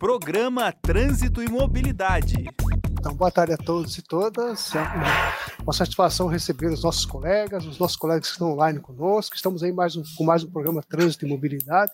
Programa 0.00 0.72
Trânsito 0.72 1.42
e 1.42 1.48
Mobilidade. 1.50 2.46
Então, 2.90 3.12
boa 3.12 3.30
tarde 3.30 3.52
a 3.52 3.56
todos 3.58 3.98
e 3.98 4.02
todas. 4.02 4.74
É 4.74 4.80
uma 5.62 5.74
satisfação 5.74 6.26
receber 6.26 6.68
os 6.68 6.82
nossos 6.82 7.04
colegas, 7.04 7.66
os 7.66 7.78
nossos 7.78 7.98
colegas 7.98 8.28
que 8.28 8.32
estão 8.32 8.50
online 8.52 8.80
conosco. 8.80 9.36
Estamos 9.36 9.62
aí 9.62 9.70
mais 9.70 9.96
um, 9.96 10.02
com 10.16 10.24
mais 10.24 10.42
um 10.42 10.50
programa 10.50 10.82
Trânsito 10.82 11.26
e 11.26 11.28
Mobilidade. 11.28 11.92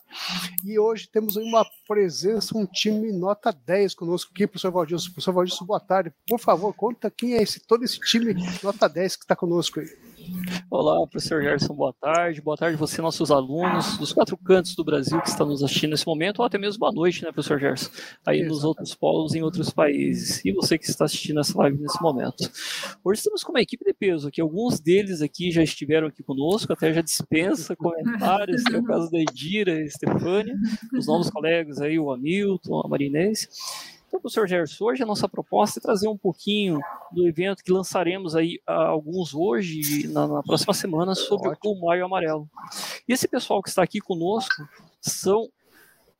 E 0.64 0.78
hoje 0.78 1.08
temos 1.12 1.36
aí 1.36 1.42
uma 1.42 1.66
presença, 1.88 2.56
um 2.56 2.64
time 2.64 3.10
nota 3.10 3.52
10 3.52 3.96
conosco 3.96 4.30
aqui, 4.32 4.46
professor 4.46 4.70
Valdilson. 4.70 5.10
Professor 5.10 5.32
Valdilson, 5.32 5.64
boa 5.64 5.80
tarde. 5.80 6.12
Por 6.28 6.38
favor, 6.38 6.72
conta 6.74 7.10
quem 7.10 7.34
é 7.34 7.42
esse, 7.42 7.58
todo 7.58 7.82
esse 7.84 7.98
time 7.98 8.34
nota 8.62 8.88
10 8.88 9.16
que 9.16 9.24
está 9.24 9.34
conosco 9.34 9.80
aí. 9.80 9.88
Olá, 10.70 11.06
professor 11.06 11.42
Gerson, 11.42 11.74
boa 11.74 11.92
tarde. 11.92 12.40
Boa 12.40 12.56
tarde 12.56 12.76
você, 12.76 13.00
nossos 13.00 13.30
alunos 13.30 13.96
dos 13.98 14.12
quatro 14.12 14.36
cantos 14.36 14.74
do 14.74 14.84
Brasil 14.84 15.20
que 15.20 15.28
estão 15.28 15.46
nos 15.46 15.62
assistindo 15.62 15.90
nesse 15.90 16.06
momento, 16.06 16.40
ou 16.40 16.44
até 16.44 16.58
mesmo 16.58 16.80
boa 16.80 16.92
noite, 16.92 17.22
né, 17.22 17.32
professor 17.32 17.58
Gerson? 17.58 17.90
Aí 18.26 18.38
Exatamente. 18.38 18.48
nos 18.48 18.64
outros 18.64 18.94
polos, 18.94 19.34
em 19.34 19.42
outros 19.42 19.70
países. 19.70 20.44
E 20.44 20.52
você 20.52 20.76
que 20.78 20.84
está 20.84 21.04
assistindo 21.04 21.40
essa 21.40 21.56
live 21.58 21.78
nesse 21.78 22.00
momento. 22.02 22.50
Hoje 23.04 23.18
estamos 23.18 23.44
com 23.44 23.52
uma 23.52 23.60
equipe 23.60 23.84
de 23.84 23.94
peso, 23.94 24.30
que 24.30 24.40
alguns 24.40 24.80
deles 24.80 25.22
aqui 25.22 25.50
já 25.50 25.62
estiveram 25.62 26.08
aqui 26.08 26.22
conosco, 26.22 26.72
até 26.72 26.92
já 26.92 27.00
dispensa 27.00 27.74
comentários, 27.76 28.62
é 28.72 28.76
o 28.76 28.84
caso 28.84 29.10
da 29.10 29.18
Edira, 29.18 29.72
a 29.72 29.82
Estefânia, 29.82 30.54
os 30.96 31.06
novos 31.06 31.30
colegas 31.30 31.80
aí, 31.80 31.98
o 31.98 32.10
Hamilton, 32.10 32.80
a 32.84 32.88
Marinês. 32.88 33.48
Então, 34.16 34.22
professor 34.22 34.48
Gerson, 34.48 34.84
hoje 34.86 35.02
a 35.02 35.06
nossa 35.06 35.28
proposta 35.28 35.78
é 35.78 35.82
trazer 35.82 36.08
um 36.08 36.16
pouquinho 36.16 36.80
do 37.12 37.28
evento 37.28 37.62
que 37.62 37.70
lançaremos 37.70 38.34
aí 38.34 38.58
alguns 38.66 39.34
hoje, 39.34 40.08
na, 40.08 40.26
na 40.26 40.42
próxima 40.42 40.72
semana, 40.72 41.14
sobre 41.14 41.50
Ótimo. 41.50 41.74
o 41.74 41.86
Maio 41.86 42.06
Amarelo. 42.06 42.48
E 43.06 43.12
esse 43.12 43.28
pessoal 43.28 43.62
que 43.62 43.68
está 43.68 43.82
aqui 43.82 44.00
conosco 44.00 44.66
são 45.02 45.48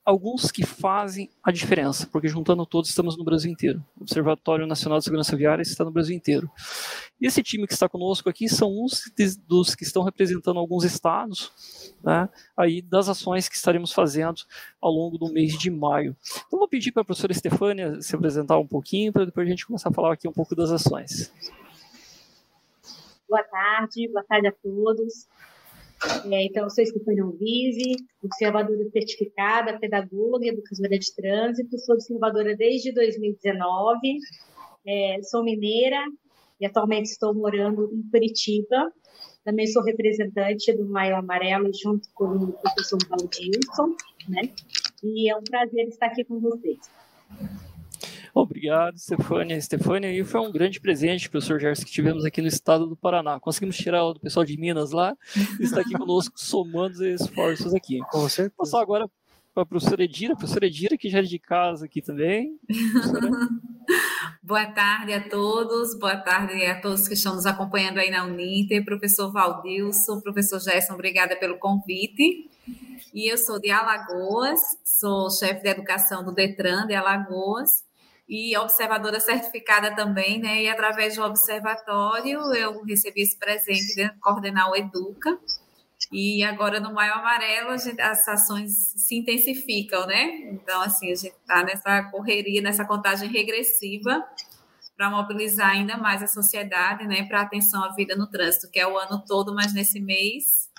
alguns 0.06 0.52
que 0.52 0.64
fazem 0.64 1.28
a 1.42 1.50
diferença, 1.50 2.06
porque 2.06 2.28
juntando 2.28 2.64
todos 2.64 2.88
estamos 2.88 3.18
no 3.18 3.24
Brasil 3.24 3.50
inteiro. 3.50 3.84
O 3.98 4.02
Observatório 4.02 4.64
Nacional 4.64 5.00
de 5.00 5.04
Segurança 5.04 5.36
Viária 5.36 5.62
está 5.62 5.84
no 5.84 5.90
Brasil 5.90 6.16
inteiro. 6.16 6.48
E 7.20 7.26
esse 7.26 7.42
time 7.42 7.66
que 7.66 7.72
está 7.72 7.88
conosco 7.88 8.28
aqui 8.28 8.48
são 8.48 8.70
uns 8.70 9.10
dos 9.48 9.74
que 9.74 9.82
estão 9.82 10.04
representando 10.04 10.60
alguns 10.60 10.84
estados, 10.84 11.92
né, 12.04 12.28
aí 12.56 12.80
das 12.80 13.08
ações 13.08 13.48
que 13.48 13.56
estaremos 13.56 13.92
fazendo 13.92 14.42
ao 14.80 14.92
longo 14.92 15.18
do 15.18 15.32
mês 15.32 15.58
de 15.58 15.72
maio. 15.72 16.16
Então 16.46 16.60
vou 16.60 16.68
pedir 16.68 16.92
para 16.92 17.02
a 17.02 17.04
professora 17.04 17.32
Estefânia 17.32 18.00
se 18.00 18.14
apresentar 18.14 18.58
um 18.58 18.66
pouquinho, 18.66 19.12
para 19.12 19.24
depois 19.24 19.44
a 19.44 19.50
gente 19.50 19.66
começar 19.66 19.88
a 19.88 19.92
falar 19.92 20.12
aqui 20.12 20.28
um 20.28 20.32
pouco 20.32 20.54
das 20.54 20.70
ações. 20.70 21.32
Boa 23.28 23.42
tarde, 23.42 24.08
boa 24.12 24.24
tarde 24.24 24.46
a 24.46 24.52
todos. 24.52 25.26
É, 26.30 26.44
então, 26.44 26.68
sou 26.68 26.84
Estefânia 26.84 27.22
Alvise, 27.22 27.96
observadora 28.22 28.88
certificada, 28.90 29.78
pedagoga 29.78 30.44
e 30.44 30.48
educadora 30.48 30.98
de 30.98 31.14
trânsito. 31.14 31.78
Sou 31.78 31.94
observadora 31.94 32.56
desde 32.56 32.92
2019. 32.92 34.18
É, 34.86 35.18
sou 35.22 35.42
mineira 35.42 36.02
e 36.60 36.66
atualmente 36.66 37.06
estou 37.06 37.34
morando 37.34 37.90
em 37.92 38.02
Curitiba. 38.10 38.92
Também 39.44 39.66
sou 39.66 39.82
representante 39.82 40.72
do 40.72 40.86
Maio 40.86 41.16
Amarelo 41.16 41.70
junto 41.72 42.08
com 42.14 42.24
o 42.24 42.52
professor 42.52 42.98
Valdilson, 43.08 43.96
né? 44.28 44.50
E 45.02 45.30
é 45.30 45.36
um 45.36 45.42
prazer 45.42 45.86
estar 45.88 46.06
aqui 46.06 46.24
com 46.24 46.40
vocês. 46.40 46.78
Obrigado, 48.36 48.98
Stefânia. 48.98 49.58
Stefânia, 49.58 50.12
e 50.12 50.22
foi 50.22 50.42
um 50.42 50.52
grande 50.52 50.78
presente, 50.78 51.30
professor 51.30 51.58
Gerson, 51.58 51.86
que 51.86 51.90
tivemos 51.90 52.22
aqui 52.22 52.42
no 52.42 52.48
estado 52.48 52.86
do 52.86 52.94
Paraná. 52.94 53.40
Conseguimos 53.40 53.78
tirar 53.78 54.12
do 54.12 54.20
pessoal 54.20 54.44
de 54.44 54.58
Minas 54.58 54.90
lá 54.90 55.16
e 55.58 55.62
está 55.62 55.80
aqui 55.80 55.94
conosco, 55.94 56.38
somando 56.38 56.96
os 56.96 57.00
esforços 57.00 57.72
aqui. 57.72 57.98
Com 58.10 58.28
certeza. 58.28 58.52
Passar 58.54 58.82
agora 58.82 59.08
para 59.54 59.62
a 59.62 59.66
professora 59.66 60.04
Edira, 60.04 60.34
a 60.34 60.36
professora 60.36 60.66
Edira, 60.66 60.98
que 60.98 61.08
já 61.08 61.20
é 61.20 61.22
de 61.22 61.38
casa 61.38 61.86
aqui 61.86 62.02
também. 62.02 62.60
boa 64.44 64.66
tarde 64.66 65.14
a 65.14 65.30
todos, 65.30 65.98
boa 65.98 66.18
tarde 66.18 66.62
a 66.66 66.78
todos 66.78 67.08
que 67.08 67.14
estão 67.14 67.36
nos 67.36 67.46
acompanhando 67.46 67.96
aí 67.96 68.10
na 68.10 68.26
Uninter, 68.26 68.84
professor 68.84 69.32
Valdilson, 69.32 70.20
professor 70.20 70.60
Gerson, 70.60 70.92
obrigada 70.92 71.36
pelo 71.36 71.56
convite. 71.56 72.50
E 73.14 73.32
eu 73.32 73.38
sou 73.38 73.58
de 73.58 73.70
Alagoas, 73.70 74.60
sou 74.84 75.30
chefe 75.30 75.62
de 75.62 75.70
educação 75.70 76.22
do 76.22 76.32
Detran 76.32 76.86
de 76.86 76.94
Alagoas, 76.94 77.85
e 78.28 78.56
observadora 78.56 79.20
certificada 79.20 79.94
também, 79.94 80.40
né? 80.40 80.62
E 80.62 80.68
através 80.68 81.14
do 81.16 81.22
observatório 81.22 82.40
eu 82.54 82.82
recebi 82.84 83.22
esse 83.22 83.38
presente 83.38 83.94
de 83.94 84.08
coordenar 84.20 84.70
o 84.70 84.76
Educa. 84.76 85.38
E 86.12 86.42
agora 86.44 86.78
no 86.78 86.92
Maio 86.92 87.14
Amarelo 87.14 87.76
gente, 87.78 88.00
as 88.00 88.26
ações 88.28 88.72
se 88.96 89.16
intensificam, 89.16 90.06
né? 90.06 90.50
Então, 90.50 90.82
assim, 90.82 91.10
a 91.10 91.14
gente 91.14 91.34
está 91.34 91.62
nessa 91.62 92.02
correria, 92.10 92.60
nessa 92.60 92.84
contagem 92.84 93.28
regressiva 93.28 94.24
para 94.96 95.10
mobilizar 95.10 95.70
ainda 95.70 95.96
mais 95.96 96.22
a 96.22 96.26
sociedade, 96.26 97.06
né? 97.06 97.24
Para 97.24 97.42
atenção 97.42 97.84
à 97.84 97.94
vida 97.94 98.16
no 98.16 98.28
trânsito, 98.28 98.70
que 98.70 98.80
é 98.80 98.86
o 98.86 98.98
ano 98.98 99.22
todo, 99.26 99.54
mas 99.54 99.72
nesse 99.72 100.00
mês 100.00 100.70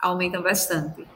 aumenta 0.00 0.40
bastante. 0.40 1.06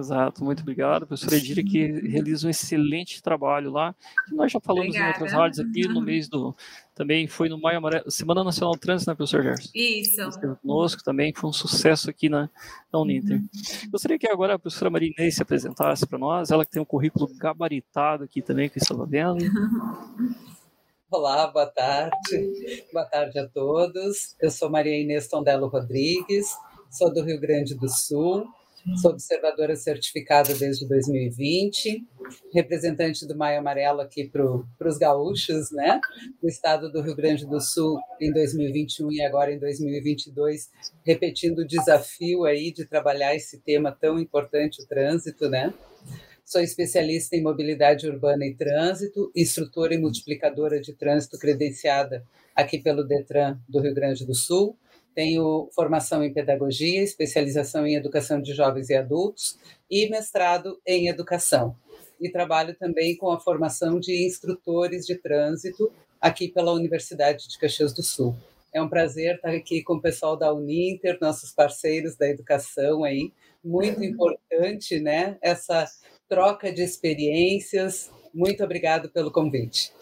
Exato, 0.00 0.42
muito 0.42 0.62
obrigado, 0.62 1.06
professora 1.06 1.36
Edira, 1.36 1.62
que 1.62 1.86
realiza 2.08 2.46
um 2.46 2.50
excelente 2.50 3.22
trabalho 3.22 3.70
lá. 3.70 3.94
nós 4.32 4.50
já 4.50 4.58
falamos 4.58 4.88
Obrigada. 4.88 5.10
em 5.10 5.12
outras 5.12 5.32
rádios 5.32 5.60
aqui 5.60 5.86
no 5.86 6.00
mês 6.00 6.26
do. 6.26 6.56
Também 6.94 7.26
foi 7.26 7.50
no 7.50 7.60
Maio 7.60 7.78
Amarelo, 7.78 8.10
Semana 8.10 8.42
Nacional 8.42 8.74
do 8.74 8.80
Trânsito, 8.80 9.10
né, 9.10 9.14
professor 9.14 9.42
Gerson? 9.42 9.68
Isso. 9.74 10.22
Esteve 10.22 10.56
conosco 10.56 11.02
também, 11.02 11.34
foi 11.34 11.50
um 11.50 11.52
sucesso 11.52 12.08
aqui 12.08 12.30
na, 12.30 12.48
na 12.90 12.98
Uninter. 12.98 13.36
Uhum. 13.36 13.48
Gostaria 13.90 14.18
que 14.18 14.26
agora 14.26 14.54
a 14.54 14.58
professora 14.58 14.90
Marinês 14.90 15.34
se 15.34 15.42
apresentasse 15.42 16.06
para 16.06 16.18
nós, 16.18 16.50
ela 16.50 16.64
que 16.64 16.70
tem 16.70 16.80
um 16.80 16.86
currículo 16.86 17.28
gabaritado 17.38 18.24
aqui 18.24 18.40
também, 18.40 18.70
que 18.70 18.78
eu 18.78 18.82
estava 18.82 19.04
vendo. 19.04 19.44
Olá, 21.10 21.46
boa 21.46 21.66
tarde. 21.66 22.84
Boa 22.90 23.04
tarde 23.04 23.38
a 23.38 23.46
todos. 23.46 24.34
Eu 24.40 24.50
sou 24.50 24.70
Maria 24.70 24.98
Inês 24.98 25.28
Tondelo 25.28 25.68
Rodrigues, 25.68 26.56
sou 26.90 27.12
do 27.12 27.22
Rio 27.22 27.38
Grande 27.38 27.74
do 27.74 27.88
Sul 27.88 28.46
Sou 28.96 29.12
observadora 29.12 29.76
certificada 29.76 30.54
desde 30.54 30.86
2020, 30.86 32.04
representante 32.52 33.26
do 33.26 33.36
Maio 33.36 33.60
Amarelo 33.60 34.00
aqui 34.00 34.28
para 34.28 34.88
os 34.88 34.98
gaúchos, 34.98 35.70
né? 35.70 36.00
Do 36.42 36.48
estado 36.48 36.90
do 36.90 37.00
Rio 37.00 37.14
Grande 37.14 37.46
do 37.46 37.60
Sul 37.60 37.98
em 38.20 38.32
2021 38.32 39.12
e 39.12 39.22
agora 39.22 39.52
em 39.52 39.58
2022, 39.58 40.70
repetindo 41.04 41.60
o 41.60 41.66
desafio 41.66 42.44
aí 42.44 42.72
de 42.72 42.84
trabalhar 42.84 43.34
esse 43.34 43.60
tema 43.60 43.92
tão 43.92 44.18
importante, 44.18 44.82
o 44.82 44.86
trânsito, 44.86 45.48
né? 45.48 45.72
Sou 46.44 46.60
especialista 46.60 47.36
em 47.36 47.42
mobilidade 47.42 48.08
urbana 48.08 48.44
e 48.44 48.54
trânsito, 48.54 49.30
instrutora 49.36 49.94
e 49.94 49.98
multiplicadora 49.98 50.80
de 50.80 50.92
trânsito 50.92 51.38
credenciada 51.38 52.24
aqui 52.56 52.78
pelo 52.78 53.04
Detran 53.04 53.58
do 53.68 53.80
Rio 53.80 53.94
Grande 53.94 54.26
do 54.26 54.34
Sul 54.34 54.76
tenho 55.20 55.68
formação 55.74 56.24
em 56.24 56.32
pedagogia, 56.32 57.02
especialização 57.02 57.86
em 57.86 57.94
educação 57.94 58.40
de 58.40 58.54
jovens 58.54 58.88
e 58.88 58.94
adultos 58.94 59.58
e 59.90 60.08
mestrado 60.08 60.80
em 60.86 61.08
educação. 61.08 61.76
E 62.18 62.30
trabalho 62.30 62.74
também 62.74 63.14
com 63.18 63.30
a 63.30 63.38
formação 63.38 64.00
de 64.00 64.26
instrutores 64.26 65.04
de 65.04 65.14
trânsito 65.16 65.92
aqui 66.18 66.48
pela 66.48 66.72
Universidade 66.72 67.48
de 67.48 67.58
Caxias 67.58 67.92
do 67.92 68.02
Sul. 68.02 68.34
É 68.72 68.80
um 68.80 68.88
prazer 68.88 69.34
estar 69.34 69.50
aqui 69.50 69.82
com 69.82 69.96
o 69.96 70.00
pessoal 70.00 70.38
da 70.38 70.54
Uninter, 70.54 71.18
nossos 71.20 71.52
parceiros 71.52 72.16
da 72.16 72.26
educação 72.26 73.04
aí. 73.04 73.30
Muito 73.62 74.02
importante, 74.02 75.00
né? 75.00 75.36
Essa 75.42 75.84
troca 76.30 76.72
de 76.72 76.80
experiências. 76.80 78.10
Muito 78.32 78.64
obrigado 78.64 79.10
pelo 79.10 79.30
convite. 79.30 79.92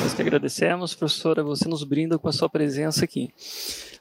Nós 0.00 0.14
que 0.14 0.22
agradecemos, 0.22 0.94
professora, 0.94 1.42
você 1.42 1.68
nos 1.68 1.82
brinda 1.82 2.16
com 2.16 2.28
a 2.28 2.32
sua 2.32 2.48
presença 2.48 3.04
aqui. 3.04 3.32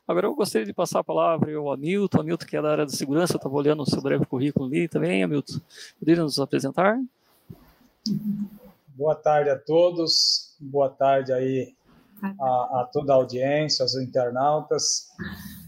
Agora 0.07 0.27
eu 0.27 0.35
gostaria 0.35 0.65
de 0.65 0.73
passar 0.73 0.99
a 0.99 1.03
palavra 1.03 1.53
ao 1.57 1.69
Hamilton, 1.71 2.21
Hamilton 2.21 2.45
que 2.45 2.55
é 2.55 2.61
da 2.61 2.71
área 2.71 2.85
da 2.85 2.91
segurança, 2.91 3.33
eu 3.33 3.37
estava 3.37 3.53
olhando 3.53 3.83
o 3.83 3.89
seu 3.89 4.01
breve 4.01 4.25
currículo 4.25 4.65
ali 4.65 4.87
também, 4.87 5.21
Hamilton. 5.21 5.59
Poderia 5.99 6.23
nos 6.23 6.39
apresentar? 6.39 6.97
Boa 8.95 9.15
tarde 9.15 9.49
a 9.49 9.59
todos, 9.59 10.55
boa 10.61 10.89
tarde 10.89 11.33
aí 11.33 11.75
a, 12.39 12.81
a 12.81 12.89
toda 12.91 13.11
a 13.11 13.15
audiência, 13.17 13.83
aos 13.83 13.95
internautas. 13.95 15.09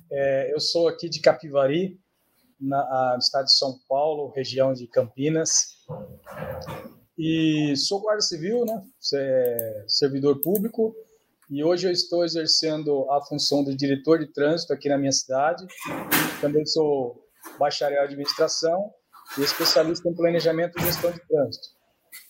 É, 0.10 0.54
eu 0.54 0.60
sou 0.62 0.88
aqui 0.88 1.10
de 1.10 1.20
Capivari, 1.20 2.00
na, 2.60 3.14
no 3.14 3.20
estado 3.20 3.46
de 3.46 3.58
São 3.58 3.78
Paulo, 3.90 4.32
região 4.34 4.74
de 4.74 4.88
Campinas, 4.88 5.86
e 7.18 7.76
sou 7.76 8.00
guarda 8.00 8.22
civil, 8.22 8.64
né? 8.66 8.82
servidor 9.86 10.42
público, 10.42 10.96
e 11.50 11.64
hoje 11.64 11.88
eu 11.88 11.92
estou 11.92 12.24
exercendo 12.24 13.10
a 13.12 13.26
função 13.26 13.64
de 13.64 13.76
diretor 13.76 14.20
de 14.20 14.28
trânsito 14.28 14.72
aqui 14.72 14.88
na 14.88 14.98
minha 14.98 15.12
cidade. 15.12 15.66
Também 16.40 16.64
sou 16.66 17.20
bacharel 17.58 18.02
em 18.02 18.06
administração 18.06 18.92
e 19.38 19.42
especialista 19.42 20.08
em 20.08 20.14
planejamento 20.14 20.78
e 20.78 20.84
gestão 20.84 21.12
de 21.12 21.20
trânsito. 21.28 21.68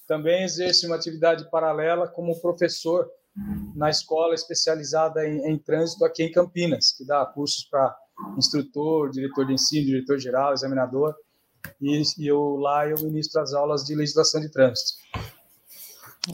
Também 0.07 0.43
exerço 0.43 0.87
uma 0.87 0.95
atividade 0.95 1.49
paralela 1.49 2.07
como 2.07 2.39
professor 2.39 3.09
na 3.75 3.89
escola 3.89 4.33
especializada 4.33 5.27
em, 5.27 5.51
em 5.51 5.57
trânsito 5.57 6.05
aqui 6.05 6.23
em 6.23 6.31
Campinas, 6.31 6.93
que 6.93 7.05
dá 7.05 7.25
cursos 7.25 7.65
para 7.65 7.95
instrutor, 8.37 9.09
diretor 9.11 9.45
de 9.45 9.53
ensino, 9.53 9.85
diretor 9.85 10.17
geral, 10.17 10.53
examinador. 10.53 11.13
E, 11.81 12.01
e 12.17 12.27
eu 12.27 12.55
lá 12.55 12.87
eu 12.87 12.97
ministro 13.03 13.41
as 13.41 13.53
aulas 13.53 13.83
de 13.83 13.95
legislação 13.95 14.39
de 14.39 14.49
trânsito. 14.49 14.93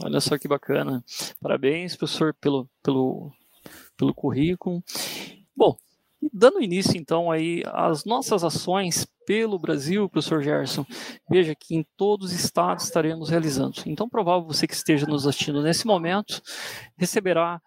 Olha 0.02 0.20
só 0.20 0.38
que 0.38 0.48
bacana. 0.48 1.04
Parabéns, 1.40 1.96
professor, 1.96 2.34
pelo, 2.34 2.68
pelo, 2.82 3.32
pelo 3.96 4.14
currículo. 4.14 4.82
Bom, 5.56 5.76
dando 6.32 6.62
início 6.62 6.96
então 6.96 7.30
aí 7.30 7.62
às 7.66 8.04
nossas 8.04 8.44
ações 8.44 9.06
pelo 9.26 9.58
Brasil, 9.58 10.08
professor 10.08 10.42
Gerson, 10.42 10.86
veja 11.28 11.54
que 11.54 11.74
em 11.74 11.84
todos 11.96 12.30
os 12.30 12.32
estados 12.32 12.84
estaremos 12.84 13.28
realizando. 13.28 13.82
Então, 13.86 14.08
provável 14.08 14.46
você 14.46 14.66
que 14.66 14.74
esteja 14.74 15.06
nos 15.06 15.26
assistindo 15.26 15.62
nesse 15.62 15.86
momento 15.86 16.40
receberá 16.96 17.60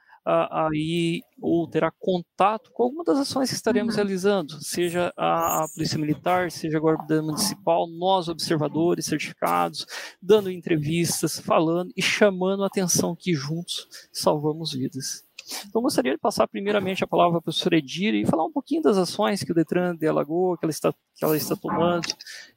aí 0.52 1.22
ou 1.42 1.68
terá 1.68 1.92
contato 1.98 2.70
com 2.74 2.84
alguma 2.84 3.04
das 3.04 3.20
ações 3.20 3.50
que 3.50 3.56
estaremos 3.56 3.96
uhum. 3.96 4.04
realizando, 4.04 4.62
seja 4.64 5.14
a 5.18 5.66
Polícia 5.74 5.98
Militar, 5.98 6.52
seja 6.52 6.78
a 6.78 6.82
Guarda 6.82 7.22
Municipal, 7.22 7.88
nós 7.88 8.28
observadores 8.28 9.06
certificados, 9.06 9.86
dando 10.22 10.52
entrevistas, 10.52 11.40
falando 11.40 11.92
e 11.96 12.02
chamando 12.02 12.64
a 12.64 12.68
atenção 12.68 13.16
que 13.16 13.34
juntos 13.34 13.88
salvamos 14.12 14.74
vidas. 14.74 15.24
Então, 15.68 15.82
gostaria 15.82 16.12
de 16.12 16.20
passar 16.20 16.48
primeiramente 16.48 17.04
a 17.04 17.08
palavra 17.08 17.34
para 17.34 17.40
a 17.40 17.44
professora 17.44 17.78
Edira 17.78 18.16
e 18.18 18.26
falar 18.26 18.46
um 18.46 18.52
pouquinho 18.52 18.82
das 18.82 18.98
ações 18.98 19.44
que 19.44 19.52
o 19.52 19.56
Detran 19.56 19.96
de 19.96 20.08
Alagoa, 20.08 20.58
que 20.58 20.66
ela 20.66 20.72
está, 20.72 20.92
que 20.92 21.26
ela 21.26 21.36
está 21.36 21.56
tomando 21.56 22.08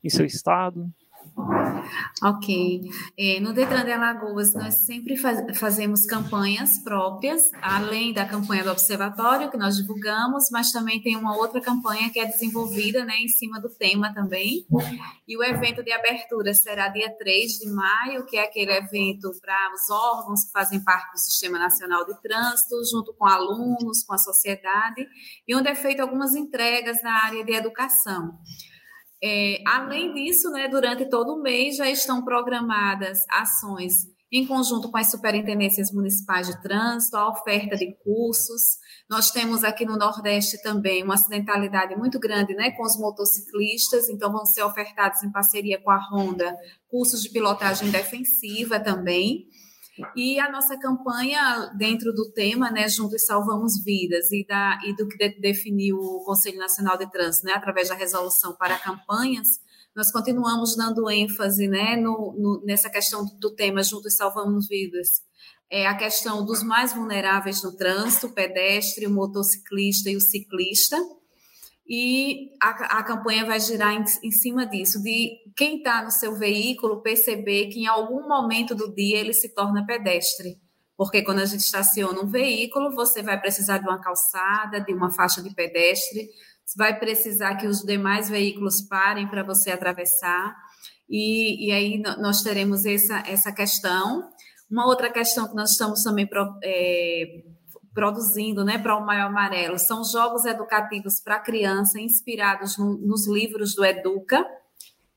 em 0.02 0.10
seu 0.10 0.26
estado. 0.26 0.92
Ok. 2.23 2.82
É, 3.19 3.40
no 3.40 3.52
Detran 3.52 3.84
de 3.84 3.90
Alagoas, 3.90 4.55
nós 4.55 4.75
sempre 4.75 5.17
faz, 5.17 5.58
fazemos 5.58 6.05
campanhas 6.05 6.79
próprias, 6.79 7.50
além 7.61 8.12
da 8.12 8.25
campanha 8.25 8.62
do 8.62 8.70
Observatório, 8.70 9.50
que 9.50 9.56
nós 9.56 9.76
divulgamos, 9.76 10.49
mas 10.50 10.70
também 10.70 11.02
tem 11.02 11.17
uma 11.17 11.37
outra 11.37 11.61
campanha 11.61 12.11
que 12.11 12.20
é 12.20 12.26
desenvolvida 12.26 13.05
né, 13.05 13.17
em 13.19 13.29
cima 13.29 13.61
do 13.61 13.69
tema 13.69 14.12
também. 14.14 14.64
E 15.26 15.37
o 15.37 15.43
evento 15.43 15.82
de 15.82 15.93
abertura 15.93 16.55
será 16.55 16.88
dia 16.88 17.11
3 17.11 17.58
de 17.58 17.70
maio, 17.70 18.25
que 18.26 18.37
é 18.37 18.44
aquele 18.44 18.73
evento 18.73 19.31
para 19.40 19.73
os 19.75 19.90
órgãos 19.90 20.44
que 20.44 20.52
fazem 20.52 20.82
parte 20.84 21.12
do 21.12 21.19
Sistema 21.19 21.58
Nacional 21.58 22.05
de 22.06 22.20
Trânsito, 22.20 22.76
junto 22.90 23.12
com 23.14 23.26
alunos, 23.26 24.05
com 24.05 24.14
a 24.14 24.19
sociedade, 24.19 25.06
e 25.46 25.55
onde 25.56 25.69
é 25.69 25.75
feito 25.75 26.00
algumas 26.00 26.34
entregas 26.34 27.02
na 27.02 27.25
área 27.25 27.44
de 27.44 27.52
educação. 27.52 28.38
É, 29.22 29.62
além 29.66 30.12
disso, 30.12 30.50
né, 30.50 30.69
durante 30.69 31.08
todo 31.08 31.34
o 31.34 31.42
mês 31.42 31.76
já 31.76 31.88
estão 31.88 32.24
programadas 32.24 33.19
ações 33.30 34.10
em 34.32 34.46
conjunto 34.46 34.90
com 34.90 34.96
as 34.96 35.10
superintendências 35.10 35.92
municipais 35.92 36.46
de 36.46 36.60
trânsito, 36.62 37.19
a 37.19 37.28
oferta 37.28 37.76
de 37.76 37.94
cursos. 38.02 38.78
Nós 39.08 39.30
temos 39.30 39.62
aqui 39.62 39.84
no 39.84 39.98
Nordeste 39.98 40.60
também 40.62 41.04
uma 41.04 41.14
acidentalidade 41.14 41.94
muito 41.94 42.19
grande 42.19 42.54
né, 42.54 42.70
com 42.70 42.82
os 42.82 42.98
motociclistas, 42.98 44.08
então 44.08 44.32
vão 44.32 44.46
ser 44.46 44.62
ofertados 44.62 45.22
em 45.22 45.30
parceria 45.30 45.78
com 45.78 45.90
a 45.90 46.00
Honda 46.10 46.56
cursos 46.88 47.22
de 47.22 47.30
pilotagem 47.30 47.90
defensiva 47.90 48.80
também. 48.80 49.46
E 50.16 50.38
a 50.40 50.50
nossa 50.50 50.78
campanha, 50.78 51.70
dentro 51.76 52.12
do 52.12 52.30
tema, 52.32 52.70
né, 52.70 52.88
Juntos 52.88 53.26
Salvamos 53.26 53.82
Vidas, 53.84 54.32
e, 54.32 54.44
da, 54.46 54.80
e 54.84 54.96
do 54.96 55.06
que 55.06 55.16
de, 55.16 55.40
definiu 55.40 55.96
o 55.98 56.24
Conselho 56.24 56.58
Nacional 56.58 56.96
de 56.96 57.10
Trânsito, 57.10 57.46
né, 57.46 57.52
através 57.52 57.88
da 57.88 57.94
resolução 57.94 58.56
para 58.56 58.78
campanhas, 58.78 59.60
nós 59.94 60.10
continuamos 60.10 60.74
dando 60.76 61.10
ênfase 61.10 61.68
né, 61.68 61.96
no, 61.96 62.34
no, 62.38 62.62
nessa 62.64 62.88
questão 62.88 63.26
do 63.38 63.54
tema 63.54 63.82
Juntos 63.82 64.16
Salvamos 64.16 64.66
Vidas. 64.66 65.22
É 65.70 65.86
a 65.86 65.96
questão 65.96 66.44
dos 66.44 66.62
mais 66.62 66.94
vulneráveis 66.94 67.62
no 67.62 67.76
trânsito, 67.76 68.28
o 68.28 68.32
pedestre, 68.32 69.06
o 69.06 69.10
motociclista 69.10 70.08
e 70.08 70.16
o 70.16 70.20
ciclista 70.20 70.96
e 71.87 72.50
a, 72.62 72.99
a 72.99 73.02
campanha 73.02 73.44
vai 73.44 73.58
girar 73.61 73.93
em, 73.93 74.05
em 74.23 74.31
cima 74.31 74.67
disso, 74.67 75.02
de 75.02 75.31
quem 75.56 75.79
está 75.79 76.02
no 76.02 76.11
seu 76.11 76.37
veículo 76.37 77.02
perceber 77.02 77.67
que 77.67 77.81
em 77.81 77.87
algum 77.87 78.26
momento 78.29 78.75
do 78.75 78.94
dia 78.94 79.19
ele 79.19 79.32
se 79.32 79.55
torna 79.55 79.84
pedestre. 79.84 80.61
Porque 80.96 81.23
quando 81.23 81.40
a 81.40 81.44
gente 81.44 81.61
estaciona 81.61 82.20
um 82.20 82.29
veículo, 82.29 82.94
você 82.94 83.23
vai 83.23 83.40
precisar 83.40 83.79
de 83.79 83.84
uma 83.84 84.00
calçada, 84.00 84.81
de 84.81 84.93
uma 84.94 85.11
faixa 85.11 85.43
de 85.43 85.52
pedestre, 85.52 86.29
vai 86.76 86.99
precisar 86.99 87.56
que 87.56 87.67
os 87.67 87.81
demais 87.81 88.29
veículos 88.29 88.82
parem 88.82 89.26
para 89.29 89.43
você 89.43 89.70
atravessar. 89.70 90.55
E, 91.08 91.69
e 91.69 91.73
aí 91.73 91.99
nós 92.19 92.43
teremos 92.43 92.84
essa, 92.84 93.23
essa 93.26 93.52
questão. 93.52 94.31
Uma 94.70 94.87
outra 94.87 95.11
questão 95.11 95.49
que 95.49 95.56
nós 95.56 95.73
estamos 95.73 96.02
também 96.02 96.29
é, 96.62 97.43
produzindo 97.94 98.64
né, 98.64 98.78
para 98.78 98.96
o 98.96 99.04
Maio 99.04 99.26
Amarelo. 99.26 99.78
São 99.78 100.04
jogos 100.04 100.44
educativos 100.44 101.20
para 101.20 101.40
criança, 101.40 102.00
inspirados 102.00 102.78
no, 102.78 102.96
nos 102.98 103.28
livros 103.28 103.74
do 103.74 103.84
Educa. 103.84 104.46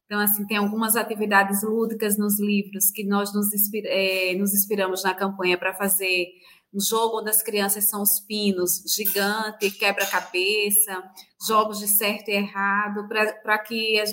Então, 0.05 0.19
assim, 0.19 0.45
tem 0.45 0.57
algumas 0.57 0.95
atividades 0.95 1.63
lúdicas 1.63 2.17
nos 2.17 2.39
livros 2.39 2.91
que 2.91 3.05
nós 3.05 3.33
nos, 3.33 3.47
é, 3.85 4.35
nos 4.35 4.53
inspiramos 4.53 5.03
na 5.03 5.13
campanha 5.13 5.57
para 5.57 5.73
fazer 5.73 6.27
um 6.73 6.79
jogo 6.79 7.21
onde 7.21 7.29
as 7.29 7.41
crianças 7.41 7.89
são 7.89 8.01
os 8.01 8.19
pinos, 8.19 8.83
gigante, 8.93 9.71
quebra-cabeça, 9.71 11.01
jogos 11.47 11.79
de 11.79 11.87
certo 11.87 12.29
e 12.29 12.33
errado, 12.33 13.07
para 13.07 13.57
que 13.59 14.03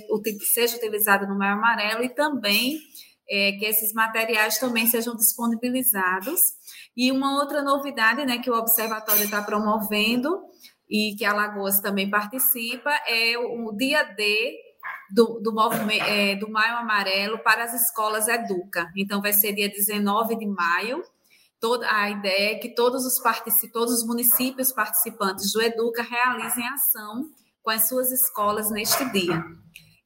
seja 0.52 0.76
utilizado 0.76 1.26
no 1.26 1.36
Maio 1.36 1.54
Amarelo 1.54 2.04
e 2.04 2.08
também 2.08 2.78
é, 3.28 3.52
que 3.52 3.64
esses 3.64 3.92
materiais 3.92 4.58
também 4.58 4.86
sejam 4.86 5.16
disponibilizados 5.16 6.40
e 6.96 7.10
uma 7.10 7.40
outra 7.40 7.62
novidade 7.62 8.24
né, 8.24 8.38
que 8.38 8.50
o 8.50 8.54
Observatório 8.54 9.24
está 9.24 9.42
promovendo 9.42 10.42
e 10.88 11.14
que 11.16 11.24
a 11.24 11.32
Lagoas 11.32 11.80
também 11.80 12.10
participa 12.10 12.90
é 13.06 13.36
o 13.38 13.72
dia 13.72 14.02
D 14.02 14.54
do, 15.10 15.40
do, 15.40 15.52
movimento, 15.52 16.04
é, 16.04 16.36
do 16.36 16.50
Maio 16.50 16.76
Amarelo 16.76 17.38
para 17.38 17.64
as 17.64 17.74
escolas 17.74 18.28
Educa. 18.28 18.90
Então, 18.96 19.20
vai 19.20 19.32
ser 19.32 19.54
dia 19.54 19.68
19 19.68 20.36
de 20.36 20.46
maio. 20.46 21.02
Toda, 21.60 21.86
a 21.90 22.10
ideia 22.10 22.52
é 22.52 22.58
que 22.58 22.74
todos 22.74 23.06
os, 23.06 23.20
todos 23.72 23.94
os 23.94 24.06
municípios 24.06 24.72
participantes 24.72 25.52
do 25.52 25.62
Educa 25.62 26.02
realizem 26.02 26.66
ação 26.66 27.30
com 27.62 27.70
as 27.70 27.88
suas 27.88 28.10
escolas 28.10 28.70
neste 28.70 29.04
dia. 29.12 29.44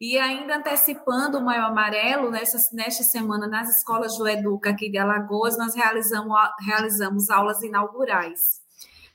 E 0.00 0.18
ainda 0.18 0.56
antecipando 0.56 1.38
o 1.38 1.44
Maio 1.44 1.64
Amarelo, 1.64 2.30
nessa, 2.30 2.58
nesta 2.74 3.02
semana, 3.02 3.46
nas 3.46 3.78
escolas 3.78 4.18
do 4.18 4.28
Educa 4.28 4.70
aqui 4.70 4.90
de 4.90 4.98
Alagoas, 4.98 5.56
nós 5.56 5.74
realizamos, 5.74 6.36
realizamos 6.60 7.30
aulas 7.30 7.62
inaugurais, 7.62 8.60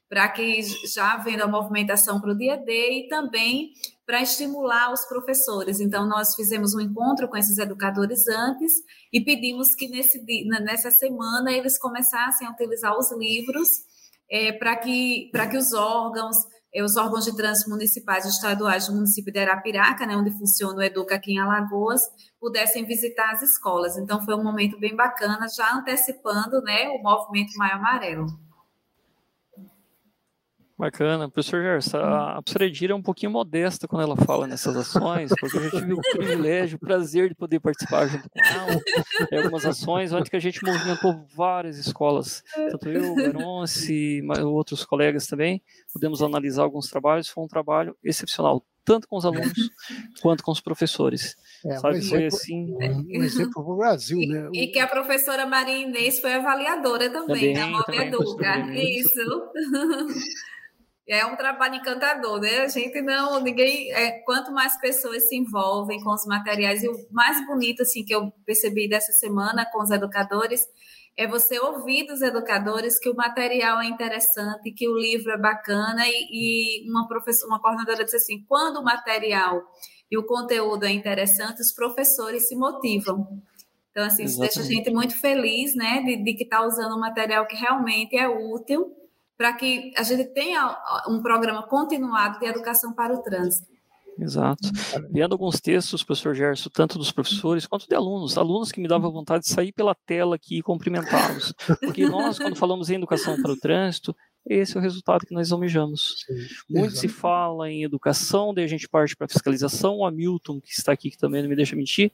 para 0.10 0.28
que 0.30 0.62
já 0.92 1.14
havendo 1.14 1.44
a 1.44 1.48
movimentação 1.48 2.20
para 2.20 2.32
o 2.32 2.38
dia 2.38 2.58
D 2.58 3.04
e 3.04 3.08
também 3.08 3.74
para 4.08 4.24
estimular 4.24 4.92
os 4.92 5.06
professores. 5.06 5.80
Então, 5.80 6.08
nós 6.08 6.34
fizemos 6.36 6.74
um 6.74 6.82
encontro 6.82 7.30
com 7.30 7.38
esses 7.38 7.60
educadores 7.60 8.28
antes 8.28 8.74
e 9.14 9.22
pedimos 9.22 9.76
que 9.76 9.88
nesse, 9.88 10.20
nessa 10.48 10.90
semana 10.90 11.52
eles 11.52 11.78
começassem 11.78 12.48
a 12.48 12.52
utilizar 12.52 12.98
os 12.98 13.12
livros 13.12 13.70
é, 14.30 14.52
para 14.54 14.76
que, 14.78 15.30
que 15.52 15.58
os 15.58 15.74
órgãos 15.74 16.38
os 16.80 16.96
órgãos 16.96 17.26
de 17.26 17.36
trânsito 17.36 17.70
municipais 17.70 18.24
e 18.24 18.30
estaduais 18.30 18.88
do 18.88 18.94
município 18.94 19.34
de 19.34 19.40
Arapiraca, 19.40 20.06
né, 20.06 20.16
onde 20.16 20.32
funciona 20.32 20.78
o 20.78 20.82
Educa 20.82 21.16
aqui 21.16 21.34
em 21.34 21.40
Alagoas, 21.40 22.02
pudessem 22.40 22.86
visitar 22.86 23.32
as 23.32 23.42
escolas. 23.42 23.98
Então, 23.98 24.24
foi 24.24 24.36
um 24.36 24.44
momento 24.44 24.80
bem 24.80 24.96
bacana, 24.96 25.48
já 25.50 25.74
antecipando 25.74 26.62
né, 26.62 26.88
o 26.90 27.02
movimento 27.02 27.58
Maio 27.58 27.76
Amarelo. 27.76 28.28
Bacana. 30.82 31.30
Professor 31.30 31.62
Gerson, 31.62 31.98
a 32.00 32.42
professora 32.42 32.66
Edira 32.66 32.94
é 32.94 32.96
um 32.96 33.04
pouquinho 33.04 33.32
modesta 33.32 33.88
quando 33.88 34.02
ela 34.02 34.16
fala 34.18 34.48
nessas 34.48 34.76
ações, 34.76 35.30
porque 35.40 35.56
eu 35.56 35.62
já 35.66 35.70
tive 35.70 35.94
o 35.94 36.02
privilégio, 36.12 36.78
o 36.78 36.80
prazer 36.80 37.30
de 37.30 37.36
poder 37.36 37.60
participar 37.60 38.08
junto 38.08 38.28
com 38.28 38.40
ela 38.44 38.82
em 39.32 39.38
algumas 39.38 39.64
ações, 39.64 40.12
onde 40.12 40.32
que 40.32 40.36
a 40.36 40.40
gente 40.40 40.66
movimentou 40.66 41.24
várias 41.36 41.78
escolas, 41.78 42.44
tanto 42.56 42.90
eu, 42.90 43.14
Veronce 43.14 43.94
e 43.94 44.24
outros 44.42 44.84
colegas 44.84 45.28
também, 45.28 45.62
pudemos 45.94 46.24
analisar 46.24 46.64
alguns 46.64 46.90
trabalhos, 46.90 47.30
foi 47.30 47.44
um 47.44 47.48
trabalho 47.48 47.96
excepcional, 48.04 48.66
tanto 48.84 49.08
com 49.08 49.18
os 49.18 49.26
alunos 49.26 49.54
quanto 50.20 50.44
com 50.44 50.52
os 50.52 50.62
professores. 50.62 51.38
É, 51.64 51.78
Sabe, 51.78 52.00
um 52.00 52.02
foi 52.02 52.26
assim. 52.26 52.74
Um 52.74 53.22
exemplo 53.22 53.64
para 53.64 53.74
o 53.74 53.78
Brasil, 53.78 54.18
né? 54.28 54.50
E, 54.52 54.66
que 54.70 54.80
a 54.80 54.88
professora 54.88 55.46
Maria 55.46 55.78
Inês 55.78 56.20
foi 56.20 56.34
avaliadora 56.34 57.08
também, 57.12 57.54
também 57.54 57.54
da 57.54 57.68
Mob 57.68 57.96
Educa. 57.96 58.58
Isso. 58.74 59.22
é 61.08 61.26
um 61.26 61.36
trabalho 61.36 61.76
encantador, 61.76 62.40
né? 62.40 62.62
A 62.62 62.68
gente 62.68 63.02
não, 63.02 63.42
ninguém, 63.42 63.92
é, 63.92 64.20
quanto 64.24 64.52
mais 64.52 64.80
pessoas 64.80 65.28
se 65.28 65.36
envolvem 65.36 66.02
com 66.04 66.14
os 66.14 66.26
materiais, 66.26 66.84
e 66.84 66.88
o 66.88 66.94
mais 67.12 67.46
bonito, 67.46 67.82
assim, 67.82 68.06
que 68.06 68.14
eu 68.14 68.32
percebi 68.46 68.88
dessa 68.88 69.12
semana 69.12 69.66
com 69.72 69.82
os 69.82 69.90
educadores, 69.90 70.62
é 71.18 71.28
você 71.28 71.60
ouvir 71.60 72.06
dos 72.06 72.22
educadores 72.22 72.98
que 72.98 73.10
o 73.10 73.16
material 73.16 73.82
é 73.82 73.88
interessante, 73.88 74.72
que 74.72 74.88
o 74.88 74.98
livro 74.98 75.32
é 75.32 75.38
bacana, 75.38 76.04
e, 76.08 76.86
e 76.86 76.90
uma 76.90 77.08
professora, 77.08 77.50
uma 77.50 77.62
coordenadora 77.62 78.06
disse 78.06 78.18
assim, 78.18 78.46
quando 78.48 78.78
o 78.78 78.84
material 78.84 79.62
e 80.10 80.18
o 80.18 80.26
conteúdo 80.26 80.86
é 80.86 80.92
interessante, 80.92 81.62
os 81.62 81.72
professores 81.72 82.48
se 82.48 82.56
motivam. 82.56 83.42
Então, 83.92 84.06
assim, 84.06 84.24
isso 84.24 84.40
deixa 84.40 84.62
a 84.62 84.64
gente 84.64 84.90
muito 84.90 85.20
feliz, 85.20 85.76
né, 85.76 86.02
de, 86.04 86.24
de 86.24 86.34
que 86.34 86.44
está 86.44 86.66
usando 86.66 86.96
um 86.96 87.00
material 87.00 87.46
que 87.46 87.56
realmente 87.58 88.16
é 88.18 88.28
útil, 88.30 88.96
para 89.42 89.54
que 89.54 89.92
a 89.98 90.04
gente 90.04 90.26
tenha 90.26 90.78
um 91.08 91.20
programa 91.20 91.64
continuado 91.64 92.38
de 92.38 92.46
educação 92.46 92.94
para 92.94 93.12
o 93.12 93.24
trânsito. 93.24 93.68
Exato. 94.20 94.70
Vendo 95.10 95.32
alguns 95.32 95.60
textos, 95.60 96.04
professor 96.04 96.36
Gerson, 96.36 96.70
tanto 96.72 97.00
dos 97.00 97.12
professores 97.12 97.66
quanto 97.66 97.90
de 97.90 97.96
alunos, 97.96 98.38
alunos 98.38 98.72
que 98.72 98.80
me 98.80 98.88
davam 98.88 99.12
vontade 99.12 99.46
de 99.46 99.50
sair 99.50 99.72
pela 99.72 99.96
tela 99.96 100.36
aqui 100.36 100.60
e 100.60 100.62
cumprimentá-los. 100.62 101.56
Porque 101.82 102.06
nós, 102.06 102.38
quando 102.38 102.56
falamos 102.56 102.92
em 102.92 102.98
educação 102.98 103.42
para 103.42 103.52
o 103.52 103.58
trânsito, 103.58 104.16
esse 104.46 104.78
é 104.78 104.80
o 104.80 104.84
resultado 104.84 105.26
que 105.26 105.34
nós 105.34 105.52
almejamos. 105.52 106.24
Sim, 106.28 106.36
Muito 106.70 106.96
se 106.98 107.08
fala 107.08 107.68
em 107.68 107.84
educação, 107.84 108.54
daí 108.54 108.66
a 108.66 108.68
gente 108.68 108.88
parte 108.88 109.16
para 109.16 109.28
fiscalização. 109.28 109.98
O 109.98 110.06
Hamilton, 110.06 110.62
que 110.62 110.72
está 110.72 110.92
aqui, 110.92 111.10
que 111.10 111.18
também 111.18 111.42
não 111.42 111.50
me 111.50 111.56
deixa 111.56 111.76
mentir, 111.76 112.12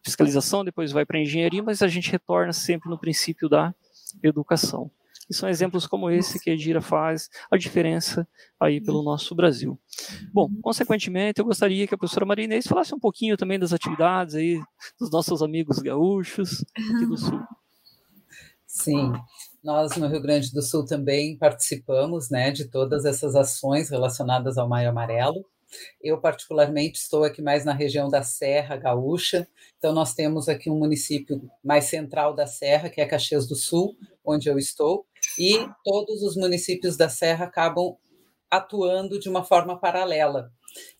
fiscalização, 0.00 0.64
depois 0.64 0.92
vai 0.92 1.04
para 1.04 1.18
engenharia, 1.18 1.60
mas 1.60 1.82
a 1.82 1.88
gente 1.88 2.08
retorna 2.08 2.52
sempre 2.52 2.88
no 2.88 2.96
princípio 2.96 3.48
da 3.48 3.74
educação. 4.22 4.88
E 5.28 5.34
são 5.34 5.48
exemplos 5.48 5.86
como 5.86 6.10
esse 6.10 6.40
que 6.40 6.50
a 6.50 6.54
Edira 6.54 6.80
faz 6.80 7.28
a 7.50 7.56
diferença 7.56 8.26
aí 8.58 8.80
pelo 8.80 9.02
nosso 9.02 9.34
Brasil. 9.34 9.78
Bom, 10.32 10.50
consequentemente, 10.62 11.40
eu 11.40 11.44
gostaria 11.44 11.86
que 11.86 11.94
a 11.94 11.98
professora 11.98 12.24
Maria 12.26 12.44
Inês 12.44 12.66
falasse 12.66 12.94
um 12.94 12.98
pouquinho 12.98 13.36
também 13.36 13.58
das 13.58 13.72
atividades 13.72 14.34
aí 14.34 14.60
dos 14.98 15.10
nossos 15.10 15.42
amigos 15.42 15.78
gaúchos 15.78 16.64
aqui 16.74 17.06
do 17.06 17.16
Sul. 17.16 17.40
Sim, 18.66 19.12
nós 19.62 19.96
no 19.96 20.06
Rio 20.06 20.20
Grande 20.20 20.52
do 20.52 20.62
Sul 20.62 20.84
também 20.84 21.36
participamos 21.36 22.30
né, 22.30 22.50
de 22.50 22.66
todas 22.66 23.04
essas 23.04 23.34
ações 23.34 23.90
relacionadas 23.90 24.56
ao 24.56 24.68
Maio 24.68 24.90
Amarelo. 24.90 25.44
Eu, 26.02 26.18
particularmente, 26.20 26.98
estou 26.98 27.24
aqui 27.24 27.42
mais 27.42 27.64
na 27.64 27.72
região 27.72 28.08
da 28.08 28.22
Serra 28.22 28.76
Gaúcha, 28.76 29.46
então 29.76 29.92
nós 29.92 30.14
temos 30.14 30.48
aqui 30.48 30.70
um 30.70 30.78
município 30.78 31.42
mais 31.62 31.84
central 31.84 32.34
da 32.34 32.46
Serra, 32.46 32.88
que 32.88 33.00
é 33.00 33.06
Caxias 33.06 33.46
do 33.46 33.54
Sul, 33.54 33.96
onde 34.24 34.48
eu 34.48 34.58
estou, 34.58 35.04
e 35.38 35.68
todos 35.84 36.22
os 36.22 36.36
municípios 36.36 36.96
da 36.96 37.08
Serra 37.08 37.46
acabam 37.46 37.96
atuando 38.50 39.18
de 39.18 39.28
uma 39.28 39.44
forma 39.44 39.78
paralela. 39.78 40.50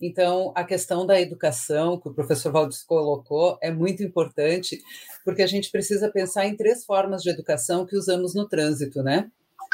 Então, 0.01 0.53
a 0.55 0.65
questão 0.65 1.07
da 1.07 1.21
educação 1.21 1.99
que 1.99 2.09
o 2.09 2.15
professor 2.15 2.53
Valdes 2.53 2.83
colocou 2.83 3.59
é 3.63 3.71
muito 3.71 4.03
importante, 4.03 4.81
porque 5.25 5.43
a 5.43 5.47
gente 5.47 5.71
precisa 5.71 6.11
pensar 6.11 6.47
em 6.47 6.57
três 6.57 6.85
formas 6.85 7.23
de 7.23 7.31
educação 7.31 7.87
que 7.87 7.97
usamos 7.97 8.35
no 8.35 8.49
trânsito, 8.49 9.03
né? 9.03 9.31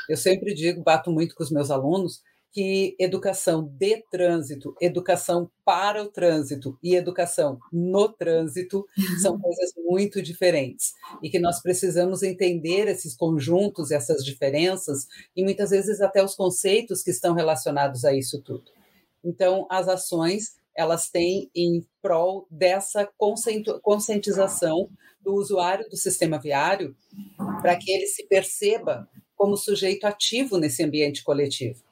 Eu 0.09 0.17
sempre 0.17 0.53
digo, 0.55 0.83
bato 0.83 1.11
muito 1.11 1.35
com 1.35 1.43
os 1.43 1.51
meus 1.51 1.71
alunos, 1.71 2.23
que 2.55 2.95
educação 3.01 3.65
de 3.65 4.01
trânsito, 4.13 4.77
educação 4.81 5.51
para 5.65 6.01
o 6.01 6.09
trânsito 6.09 6.79
e 6.81 6.95
educação 6.95 7.59
no 7.73 8.09
trânsito 8.09 8.87
são 9.21 9.37
coisas 9.43 9.73
muito 9.77 10.23
diferentes 10.23 10.93
e 11.21 11.29
que 11.29 11.41
nós 11.41 11.61
precisamos 11.61 12.23
entender 12.23 12.87
esses 12.87 13.17
conjuntos, 13.17 13.91
essas 13.91 14.25
diferenças 14.25 15.09
e 15.35 15.43
muitas 15.43 15.71
vezes 15.71 16.01
até 16.01 16.23
os 16.23 16.37
conceitos 16.37 17.03
que 17.03 17.11
estão 17.11 17.35
relacionados 17.35 18.05
a 18.05 18.15
isso 18.15 18.41
tudo. 18.41 18.71
Então, 19.25 19.67
as 19.69 19.89
ações 19.89 20.55
elas 20.77 21.11
têm 21.11 21.51
em 21.57 21.85
prol 22.01 22.47
dessa 22.49 23.09
conscientização 23.83 24.89
do 25.21 25.35
usuário 25.35 25.89
do 25.89 25.97
sistema 25.97 26.39
viário 26.39 26.95
para 27.61 27.75
que 27.77 27.91
ele 27.91 28.07
se 28.07 28.27
perceba 28.29 29.09
como 29.35 29.57
sujeito 29.57 30.05
ativo 30.05 30.57
nesse 30.57 30.85
ambiente 30.85 31.25
coletivo 31.25 31.84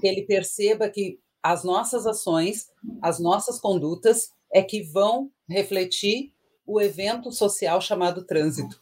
que 0.00 0.06
ele 0.06 0.22
perceba 0.22 0.88
que 0.88 1.18
as 1.42 1.64
nossas 1.64 2.06
ações, 2.06 2.68
as 3.00 3.18
nossas 3.18 3.58
condutas 3.58 4.30
é 4.52 4.62
que 4.62 4.82
vão 4.82 5.30
refletir 5.48 6.32
o 6.66 6.80
evento 6.80 7.32
social 7.32 7.80
chamado 7.80 8.24
trânsito. 8.24 8.78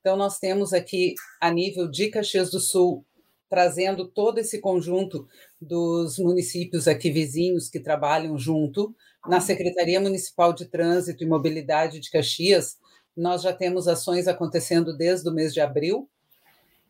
Então, 0.00 0.16
nós 0.16 0.38
temos 0.38 0.72
aqui, 0.72 1.14
a 1.40 1.50
nível 1.50 1.88
de 1.90 2.08
Caxias 2.08 2.50
do 2.50 2.60
Sul, 2.60 3.04
trazendo 3.48 4.06
todo 4.06 4.38
esse 4.38 4.60
conjunto 4.60 5.26
dos 5.60 6.18
municípios 6.18 6.86
aqui 6.86 7.10
vizinhos 7.10 7.68
que 7.68 7.80
trabalham 7.80 8.36
junto. 8.36 8.94
Na 9.26 9.40
Secretaria 9.40 10.00
Municipal 10.00 10.52
de 10.52 10.66
Trânsito 10.66 11.24
e 11.24 11.26
Mobilidade 11.26 12.00
de 12.00 12.10
Caxias, 12.10 12.76
nós 13.16 13.42
já 13.42 13.52
temos 13.52 13.88
ações 13.88 14.28
acontecendo 14.28 14.96
desde 14.96 15.28
o 15.28 15.32
mês 15.32 15.54
de 15.54 15.60
abril, 15.60 16.08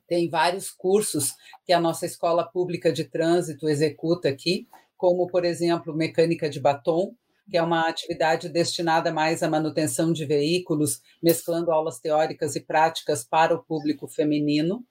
tem 0.07 0.29
vários 0.29 0.71
cursos 0.71 1.35
que 1.65 1.73
a 1.73 1.81
nossa 1.81 2.07
escola 2.07 2.45
pública 2.45 2.93
de 2.93 3.05
trânsito 3.05 3.69
executa 3.69 4.29
aqui, 4.29 4.69
como, 4.97 5.27
por 5.27 5.45
exemplo, 5.45 5.95
mecânica 5.95 6.49
de 6.49 6.61
batom, 6.61 7.15
que 7.51 7.57
é 7.57 7.63
uma 7.63 7.89
atividade 7.89 8.49
destinada 8.49 9.13
mais 9.13 9.43
à 9.43 9.49
manutenção 9.49 10.13
de 10.13 10.25
veículos, 10.25 11.01
mesclando 11.23 11.71
aulas 11.71 12.01
teóricas 12.01 12.57
e 12.57 12.61
práticas 12.61 13.25
para 13.25 13.55
o 13.55 13.63
público 13.63 14.07
feminino. 14.09 14.85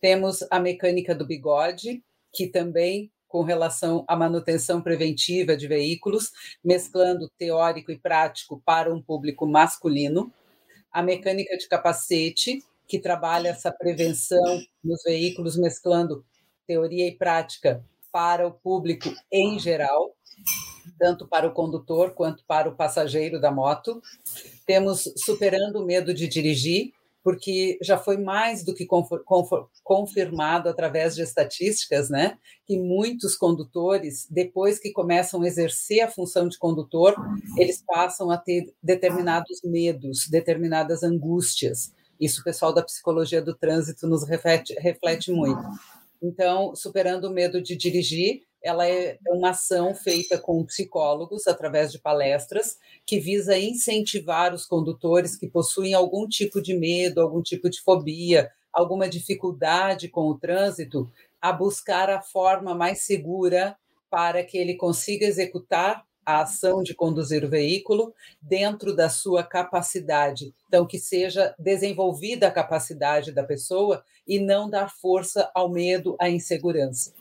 Temos 0.00 0.44
a 0.50 0.58
mecânica 0.58 1.14
do 1.14 1.26
bigode, 1.26 2.02
que 2.32 2.46
também 2.46 3.10
com 3.28 3.42
relação 3.42 4.04
à 4.06 4.14
manutenção 4.14 4.82
preventiva 4.82 5.56
de 5.56 5.66
veículos, 5.66 6.30
mesclando 6.62 7.30
teórico 7.38 7.90
e 7.90 7.98
prático 7.98 8.60
para 8.64 8.92
um 8.92 9.00
público 9.00 9.46
masculino. 9.46 10.30
A 10.90 11.02
mecânica 11.02 11.56
de 11.56 11.66
capacete, 11.66 12.62
que 12.86 12.98
trabalha 12.98 13.48
essa 13.48 13.70
prevenção 13.70 14.60
nos 14.82 15.02
veículos, 15.02 15.56
mesclando 15.56 16.24
teoria 16.66 17.08
e 17.08 17.16
prática 17.16 17.84
para 18.10 18.46
o 18.46 18.52
público 18.52 19.08
em 19.30 19.58
geral, 19.58 20.14
tanto 20.98 21.26
para 21.26 21.46
o 21.46 21.52
condutor 21.52 22.12
quanto 22.12 22.44
para 22.44 22.68
o 22.68 22.76
passageiro 22.76 23.40
da 23.40 23.50
moto. 23.50 24.02
Temos 24.66 25.10
Superando 25.16 25.76
o 25.76 25.84
Medo 25.84 26.12
de 26.12 26.28
Dirigir, 26.28 26.92
porque 27.22 27.78
já 27.80 27.96
foi 27.96 28.16
mais 28.16 28.64
do 28.64 28.74
que 28.74 28.86
confirmado 29.84 30.68
através 30.68 31.14
de 31.14 31.22
estatísticas, 31.22 32.10
né, 32.10 32.36
que 32.66 32.76
muitos 32.76 33.36
condutores, 33.36 34.26
depois 34.28 34.78
que 34.78 34.90
começam 34.90 35.40
a 35.42 35.46
exercer 35.46 36.00
a 36.00 36.10
função 36.10 36.48
de 36.48 36.58
condutor, 36.58 37.14
eles 37.56 37.82
passam 37.86 38.30
a 38.30 38.36
ter 38.36 38.74
determinados 38.82 39.60
medos, 39.62 40.26
determinadas 40.28 41.02
angústias. 41.02 41.92
Isso 42.22 42.40
o 42.40 42.44
pessoal 42.44 42.72
da 42.72 42.84
psicologia 42.84 43.42
do 43.42 43.52
trânsito 43.52 44.06
nos 44.06 44.22
reflete, 44.22 44.72
reflete 44.78 45.32
muito. 45.32 45.60
Então, 46.22 46.72
superando 46.72 47.24
o 47.24 47.32
medo 47.32 47.60
de 47.60 47.74
dirigir, 47.74 48.44
ela 48.62 48.86
é 48.86 49.18
uma 49.26 49.50
ação 49.50 49.92
feita 49.92 50.38
com 50.38 50.64
psicólogos 50.64 51.48
através 51.48 51.90
de 51.90 51.98
palestras 51.98 52.78
que 53.04 53.18
visa 53.18 53.58
incentivar 53.58 54.54
os 54.54 54.64
condutores 54.64 55.34
que 55.36 55.48
possuem 55.48 55.94
algum 55.94 56.28
tipo 56.28 56.62
de 56.62 56.74
medo, 56.74 57.20
algum 57.20 57.42
tipo 57.42 57.68
de 57.68 57.80
fobia, 57.80 58.52
alguma 58.72 59.08
dificuldade 59.08 60.08
com 60.08 60.28
o 60.28 60.38
trânsito, 60.38 61.10
a 61.40 61.52
buscar 61.52 62.08
a 62.08 62.22
forma 62.22 62.72
mais 62.72 63.02
segura 63.02 63.76
para 64.08 64.44
que 64.44 64.56
ele 64.56 64.76
consiga 64.76 65.26
executar 65.26 66.04
a 66.24 66.42
ação 66.42 66.82
de 66.82 66.94
conduzir 66.94 67.44
o 67.44 67.48
veículo 67.48 68.14
dentro 68.40 68.94
da 68.94 69.08
sua 69.08 69.42
capacidade. 69.42 70.54
Então, 70.68 70.86
que 70.86 70.98
seja 70.98 71.54
desenvolvida 71.58 72.48
a 72.48 72.52
capacidade 72.52 73.32
da 73.32 73.42
pessoa 73.42 74.04
e 74.26 74.38
não 74.38 74.70
dar 74.70 74.90
força 74.90 75.50
ao 75.54 75.68
medo, 75.68 76.16
à 76.20 76.28
insegurança. 76.28 77.12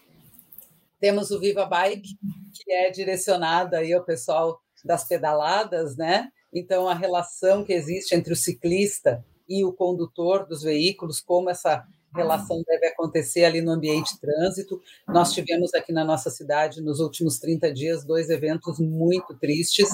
Temos 0.99 1.31
o 1.31 1.39
Viva 1.39 1.65
Bike, 1.65 2.15
que 2.53 2.71
é 2.71 2.91
direcionado 2.91 3.75
aí 3.75 3.91
ao 3.91 4.03
pessoal 4.03 4.61
das 4.85 5.03
pedaladas, 5.03 5.97
né? 5.97 6.29
Então, 6.53 6.87
a 6.87 6.93
relação 6.93 7.63
que 7.63 7.73
existe 7.73 8.13
entre 8.13 8.33
o 8.33 8.35
ciclista 8.35 9.25
e 9.47 9.63
o 9.65 9.73
condutor 9.73 10.45
dos 10.45 10.61
veículos, 10.61 11.19
como 11.19 11.49
essa 11.49 11.85
relação 12.13 12.61
deve 12.65 12.87
acontecer 12.87 13.45
ali 13.45 13.61
no 13.61 13.71
ambiente 13.71 14.19
trânsito. 14.19 14.81
Nós 15.07 15.33
tivemos 15.33 15.73
aqui 15.73 15.91
na 15.91 16.03
nossa 16.03 16.29
cidade, 16.29 16.81
nos 16.81 16.99
últimos 16.99 17.39
30 17.39 17.71
dias, 17.73 18.05
dois 18.05 18.29
eventos 18.29 18.79
muito 18.79 19.37
tristes 19.37 19.89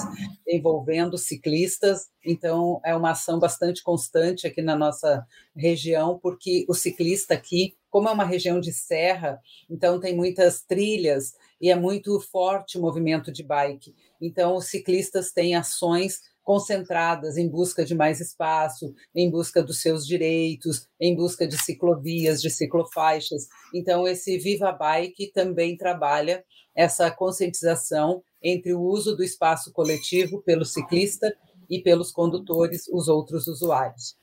envolvendo 0.46 1.16
ciclistas. 1.16 2.08
Então, 2.24 2.80
é 2.84 2.94
uma 2.94 3.12
ação 3.12 3.38
bastante 3.38 3.82
constante 3.82 4.46
aqui 4.46 4.60
na 4.62 4.76
nossa 4.76 5.24
região, 5.56 6.18
porque 6.22 6.64
o 6.68 6.74
ciclista 6.74 7.34
aqui, 7.34 7.76
como 7.90 8.08
é 8.08 8.12
uma 8.12 8.24
região 8.24 8.60
de 8.60 8.72
serra, 8.72 9.40
então 9.70 9.98
tem 9.98 10.14
muitas 10.14 10.62
trilhas 10.62 11.32
e 11.60 11.70
é 11.70 11.76
muito 11.76 12.20
forte 12.20 12.78
o 12.78 12.80
movimento 12.80 13.32
de 13.32 13.42
bike. 13.42 13.94
Então, 14.20 14.56
os 14.56 14.66
ciclistas 14.66 15.32
têm 15.32 15.54
ações 15.54 16.20
concentradas 16.48 17.36
em 17.36 17.46
busca 17.46 17.84
de 17.84 17.94
mais 17.94 18.20
espaço, 18.20 18.94
em 19.14 19.30
busca 19.30 19.62
dos 19.62 19.82
seus 19.82 20.06
direitos, 20.06 20.88
em 20.98 21.14
busca 21.14 21.46
de 21.46 21.58
ciclovias, 21.58 22.40
de 22.40 22.48
ciclofaixas. 22.48 23.48
Então, 23.74 24.08
esse 24.08 24.38
Viva 24.38 24.72
Bike 24.72 25.30
também 25.30 25.76
trabalha 25.76 26.42
essa 26.74 27.10
conscientização 27.10 28.22
entre 28.42 28.72
o 28.72 28.80
uso 28.80 29.14
do 29.14 29.22
espaço 29.22 29.70
coletivo 29.74 30.40
pelo 30.40 30.64
ciclista 30.64 31.36
e 31.68 31.82
pelos 31.82 32.10
condutores, 32.10 32.88
os 32.90 33.08
outros 33.08 33.46
usuários. 33.46 34.16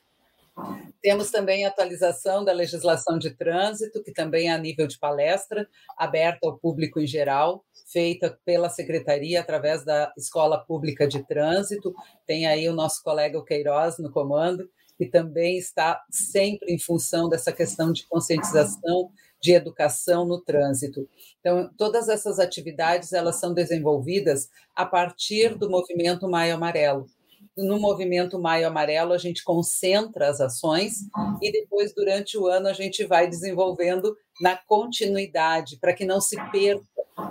Temos 1.02 1.30
também 1.30 1.66
a 1.66 1.70
atualização 1.70 2.44
da 2.44 2.54
legislação 2.54 3.20
de 3.20 3.30
trânsito, 3.36 4.02
que 4.04 4.12
também 4.12 4.50
é 4.50 4.54
a 4.54 4.58
nível 4.58 4.88
de 4.88 4.98
palestra, 4.98 5.68
aberta 5.98 6.48
ao 6.48 6.58
público 6.58 7.00
em 7.00 7.08
geral, 7.08 7.64
feita 7.92 8.40
pela 8.46 8.70
Secretaria 8.70 9.40
através 9.40 9.86
da 9.86 10.12
Escola 10.18 10.58
Pública 10.66 11.08
de 11.08 11.26
Trânsito. 11.28 11.94
Tem 12.26 12.46
aí 12.46 12.68
o 12.68 12.74
nosso 12.74 13.04
colega 13.04 13.44
Queiroz 13.44 14.00
no 14.00 14.12
comando, 14.12 14.68
que 14.98 15.06
também 15.06 15.58
está 15.58 16.02
sempre 16.10 16.74
em 16.74 16.80
função 16.80 17.28
dessa 17.30 17.52
questão 17.52 17.92
de 17.92 18.08
conscientização, 18.08 19.12
de 19.42 19.52
educação 19.52 20.26
no 20.26 20.42
trânsito. 20.42 21.08
Então, 21.40 21.70
todas 21.78 22.10
essas 22.10 22.40
atividades 22.40 23.14
elas 23.14 23.36
são 23.36 23.54
desenvolvidas 23.54 24.50
a 24.74 24.86
partir 24.86 25.56
do 25.56 25.70
movimento 25.70 26.28
Maio 26.28 26.56
Amarelo. 26.56 27.06
No 27.58 27.80
movimento 27.80 28.38
Maio 28.38 28.68
Amarelo, 28.68 29.14
a 29.14 29.18
gente 29.18 29.44
concentra 29.44 30.30
as 30.30 30.42
ações 30.42 31.08
e 31.42 31.52
depois, 31.52 31.94
durante 31.94 32.38
o 32.38 32.48
ano, 32.48 32.68
a 32.68 32.74
gente 32.74 33.06
vai 33.06 33.28
desenvolvendo 33.28 34.16
na 34.42 34.58
continuidade, 34.58 35.78
para 35.78 35.94
que 35.94 36.04
não 36.04 36.20
se 36.20 36.36
perca, 36.52 36.84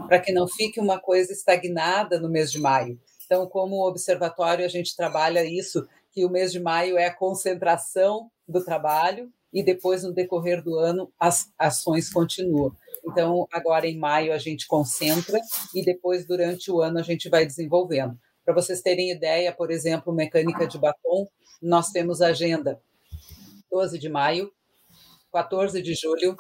para 0.09 0.19
que 0.19 0.33
não 0.33 0.49
fique 0.49 0.81
uma 0.81 0.99
coisa 0.99 1.31
estagnada 1.31 2.19
no 2.19 2.31
mês 2.31 2.51
de 2.51 2.59
maio. 2.59 2.99
Então, 3.27 3.47
como 3.47 3.87
observatório, 3.87 4.65
a 4.65 4.69
gente 4.69 4.97
trabalha 4.97 5.45
isso, 5.45 5.87
que 6.11 6.25
o 6.25 6.31
mês 6.31 6.53
de 6.53 6.61
maio 6.61 6.97
é 6.97 7.07
a 7.07 7.15
concentração 7.15 8.31
do 8.49 8.65
trabalho 8.65 9.31
e 9.53 9.63
depois, 9.63 10.03
no 10.03 10.13
decorrer 10.13 10.63
do 10.63 10.79
ano, 10.79 11.13
as 11.21 11.53
ações 11.59 12.11
continuam. 12.11 12.73
Então, 13.07 13.47
agora 13.53 13.87
em 13.87 13.99
maio 13.99 14.33
a 14.33 14.39
gente 14.39 14.67
concentra 14.67 15.39
e 15.75 15.85
depois, 15.85 16.27
durante 16.27 16.71
o 16.71 16.81
ano, 16.81 16.99
a 16.99 17.03
gente 17.03 17.29
vai 17.29 17.45
desenvolvendo. 17.45 18.19
Para 18.45 18.55
vocês 18.55 18.83
terem 18.83 19.11
ideia, 19.11 19.53
por 19.53 19.71
exemplo, 19.71 20.13
mecânica 20.13 20.67
de 20.67 20.79
batom, 20.79 21.29
nós 21.63 21.91
temos 21.91 22.21
agenda 22.21 22.81
12 23.71 23.99
de 23.99 24.09
maio, 24.09 24.53
14 25.33 25.81
de 25.83 25.95
julho, 25.95 26.37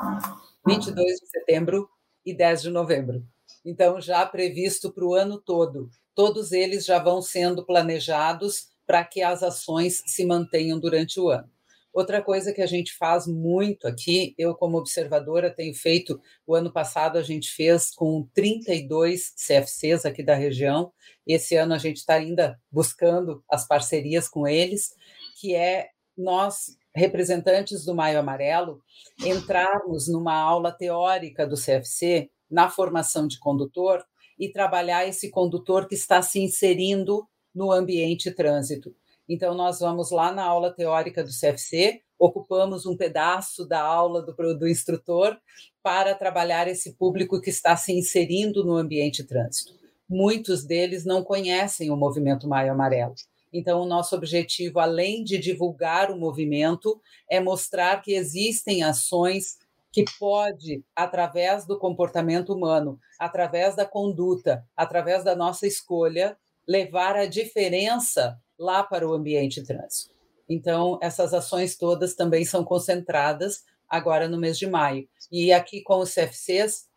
22 0.67 1.21
de 1.21 1.29
setembro 1.29 1.89
e 2.25 2.35
10 2.35 2.63
de 2.63 2.71
novembro. 2.71 3.27
Então, 3.65 4.01
já 4.01 4.25
previsto 4.27 4.93
para 4.93 5.05
o 5.05 5.15
ano 5.15 5.41
todo. 5.41 5.89
Todos 6.15 6.53
eles 6.53 6.85
já 6.85 6.99
vão 6.99 7.23
sendo 7.23 7.65
planejados 7.65 8.69
para 8.87 9.03
que 9.03 9.23
as 9.23 9.43
ações 9.43 10.03
se 10.07 10.27
mantenham 10.27 10.79
durante 10.79 11.19
o 11.19 11.31
ano. 11.31 11.51
Outra 11.95 12.21
coisa 12.21 12.53
que 12.53 12.61
a 12.61 12.67
gente 12.67 12.93
faz 12.97 13.25
muito 13.25 13.87
aqui, 13.87 14.35
eu 14.37 14.53
como 14.53 14.77
observadora 14.77 15.49
tenho 15.49 15.73
feito, 15.73 16.21
o 16.45 16.53
ano 16.53 16.73
passado 16.73 17.17
a 17.17 17.23
gente 17.23 17.49
fez 17.53 17.93
com 17.95 18.29
32 18.35 19.33
CFCs 19.37 20.05
aqui 20.05 20.21
da 20.21 20.35
região, 20.35 20.93
esse 21.25 21.55
ano 21.55 21.73
a 21.73 21.79
gente 21.79 21.99
está 21.99 22.15
ainda 22.15 22.61
buscando 22.69 23.45
as 23.49 23.65
parcerias 23.65 24.29
com 24.29 24.45
eles, 24.45 24.93
que 25.41 25.55
é 25.55 25.91
nós, 26.19 26.77
representantes 26.93 27.85
do 27.85 27.95
Maio 27.95 28.19
Amarelo, 28.19 28.83
entrarmos 29.25 30.09
numa 30.09 30.35
aula 30.35 30.73
teórica 30.73 31.47
do 31.47 31.55
CFC 31.55 32.29
na 32.51 32.69
formação 32.69 33.29
de 33.29 33.39
condutor 33.39 34.05
e 34.37 34.51
trabalhar 34.51 35.07
esse 35.07 35.31
condutor 35.31 35.87
que 35.87 35.95
está 35.95 36.21
se 36.23 36.41
inserindo 36.41 37.25
no 37.55 37.71
ambiente 37.71 38.33
trânsito. 38.33 38.93
Então, 39.29 39.55
nós 39.55 39.81
vamos 39.81 40.11
lá 40.11 40.33
na 40.33 40.45
aula 40.45 40.73
teórica 40.73 41.23
do 41.25 41.31
CFC, 41.31 42.03
ocupamos 42.19 42.87
um 42.87 42.97
pedaço 42.97 43.67
da 43.67 43.81
aula 43.81 44.23
do, 44.23 44.35
do 44.55 44.69
instrutor 44.69 45.37
para 45.83 46.15
trabalhar 46.15 46.69
esse 46.69 46.95
público 46.95 47.41
que 47.41 47.51
está 47.51 47.77
se 47.77 47.93
inserindo 47.93 48.65
no 48.65 48.77
ambiente 48.77 49.25
trânsito. 49.25 49.73
Muitos 50.09 50.65
deles 50.65 51.05
não 51.05 51.25
conhecem 51.25 51.91
o 51.91 51.97
movimento 51.97 52.49
Maio 52.49 52.73
Amarelo. 52.73 53.15
Então, 53.53 53.81
o 53.81 53.87
nosso 53.87 54.17
objetivo, 54.17 54.81
além 54.81 55.23
de 55.23 55.39
divulgar 55.39 56.11
o 56.11 56.19
movimento, 56.19 57.01
é 57.31 57.41
mostrar 57.41 58.03
que 58.03 58.13
existem 58.13 58.83
ações 58.83 59.59
que 59.93 60.05
pode, 60.19 60.83
através 60.95 61.65
do 61.65 61.79
comportamento 61.79 62.53
humano, 62.53 62.99
através 63.19 63.77
da 63.77 63.87
conduta, 63.87 64.67
através 64.77 65.23
da 65.23 65.37
nossa 65.37 65.69
escolha, 65.69 66.37
levar 66.67 67.15
a 67.15 67.27
diferença 67.27 68.37
lá 68.59 68.83
para 68.83 69.09
o 69.09 69.13
ambiente 69.13 69.63
trans. 69.63 70.11
Então, 70.49 70.99
essas 71.03 71.33
ações 71.33 71.77
todas 71.77 72.15
também 72.15 72.45
são 72.45 72.65
concentradas 72.65 73.65
agora 73.89 74.29
no 74.29 74.39
mês 74.39 74.59
de 74.59 74.67
maio. 74.67 75.09
E 75.31 75.53
aqui 75.53 75.83
com 75.83 75.99
os 75.99 76.13
CFCs, 76.15 76.89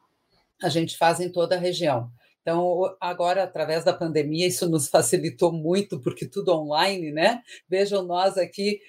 a 0.62 0.70
gente 0.70 0.98
faz 0.98 1.20
em 1.20 1.32
toda 1.32 1.56
a 1.56 1.60
região. 1.60 2.10
Então, 2.42 2.96
agora, 3.02 3.44
através 3.44 3.84
da 3.84 3.94
pandemia, 3.94 4.48
isso 4.48 4.70
nos 4.70 4.88
facilitou 4.88 5.52
muito, 5.52 6.00
porque 6.00 6.26
tudo 6.26 6.54
online, 6.54 7.12
né? 7.12 7.42
Vejam 7.68 8.04
nós 8.04 8.38
aqui, 8.38 8.80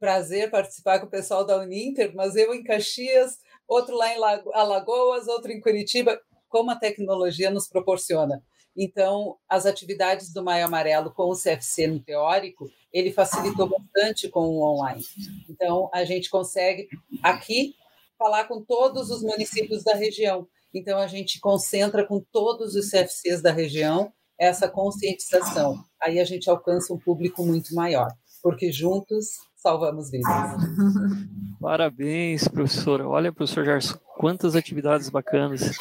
prazer 0.00 0.50
participar 0.50 0.98
com 0.98 1.06
o 1.06 1.10
pessoal 1.10 1.44
da 1.44 1.58
Uninter, 1.58 2.12
mas 2.14 2.36
eu 2.36 2.54
em 2.54 2.64
Caxias, 2.64 3.38
outro 3.68 3.94
lá 3.96 4.14
em 4.14 4.18
Alagoas, 4.54 5.28
outro 5.28 5.52
em 5.52 5.60
Curitiba, 5.60 6.18
como 6.48 6.70
a 6.70 6.76
tecnologia 6.76 7.50
nos 7.50 7.68
proporciona. 7.68 8.42
Então, 8.76 9.36
as 9.48 9.64
atividades 9.64 10.32
do 10.32 10.44
Maio 10.44 10.66
Amarelo 10.66 11.10
com 11.10 11.30
o 11.30 11.36
CFC 11.36 11.86
no 11.86 12.00
teórico, 12.00 12.70
ele 12.92 13.10
facilitou 13.10 13.68
bastante 13.68 14.28
com 14.28 14.40
o 14.40 14.62
online. 14.62 15.02
Então, 15.48 15.88
a 15.94 16.04
gente 16.04 16.28
consegue 16.28 16.88
aqui 17.22 17.74
falar 18.18 18.44
com 18.44 18.62
todos 18.62 19.10
os 19.10 19.22
municípios 19.22 19.82
da 19.82 19.94
região. 19.94 20.46
Então, 20.74 20.98
a 20.98 21.06
gente 21.06 21.40
concentra 21.40 22.04
com 22.04 22.20
todos 22.20 22.74
os 22.74 22.90
CFCs 22.90 23.40
da 23.40 23.52
região 23.52 24.12
essa 24.38 24.68
conscientização. 24.68 25.82
Aí 26.02 26.20
a 26.20 26.24
gente 26.24 26.50
alcança 26.50 26.92
um 26.92 26.98
público 26.98 27.44
muito 27.44 27.74
maior, 27.74 28.08
porque 28.42 28.70
juntos 28.70 29.28
salvamos 29.56 30.10
vidas. 30.10 30.30
Parabéns, 31.60 32.46
professora. 32.46 33.08
Olha, 33.08 33.32
professor 33.32 33.64
Gerson, 33.64 33.98
quantas 34.18 34.54
atividades 34.54 35.08
bacanas. 35.08 35.76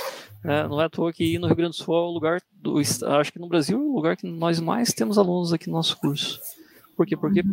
É, 0.48 0.68
não 0.68 0.82
é 0.82 0.86
à 0.86 0.90
toa 0.90 1.12
que 1.12 1.38
no 1.40 1.48
Rio 1.48 1.56
Grande 1.56 1.78
do 1.78 1.84
Sul 1.84 1.96
é 1.96 2.00
o 2.00 2.12
lugar, 2.12 2.42
do, 2.52 2.80
acho 2.80 3.34
que 3.34 3.40
no 3.40 3.48
Brasil 3.48 3.78
é 3.78 3.82
o 3.82 3.96
lugar 3.96 4.16
que 4.16 4.28
nós 4.28 4.60
mais 4.60 4.94
temos 4.94 5.18
alunos 5.18 5.54
aqui 5.54 5.68
no 5.68 5.76
nosso 5.76 5.98
curso. 5.98 6.40
Por 6.96 7.06
quê? 7.06 7.18
Porque 7.18 7.44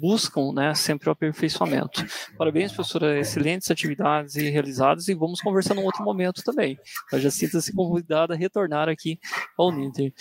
buscam 0.00 0.52
né, 0.52 0.74
sempre 0.74 1.08
o 1.08 1.12
aperfeiçoamento. 1.12 2.04
Parabéns, 2.36 2.72
professora, 2.72 3.18
excelentes 3.20 3.70
atividades 3.70 4.34
realizadas 4.34 5.06
e 5.06 5.14
vamos 5.14 5.40
conversar 5.40 5.74
num 5.74 5.84
outro 5.84 6.02
momento 6.02 6.42
também. 6.42 6.78
Eu 7.12 7.20
já 7.20 7.30
sinta-se 7.30 7.72
convidada 7.72 8.34
a 8.34 8.36
retornar 8.36 8.88
aqui 8.88 9.18
ao 9.56 9.70
Ninter. 9.70 10.12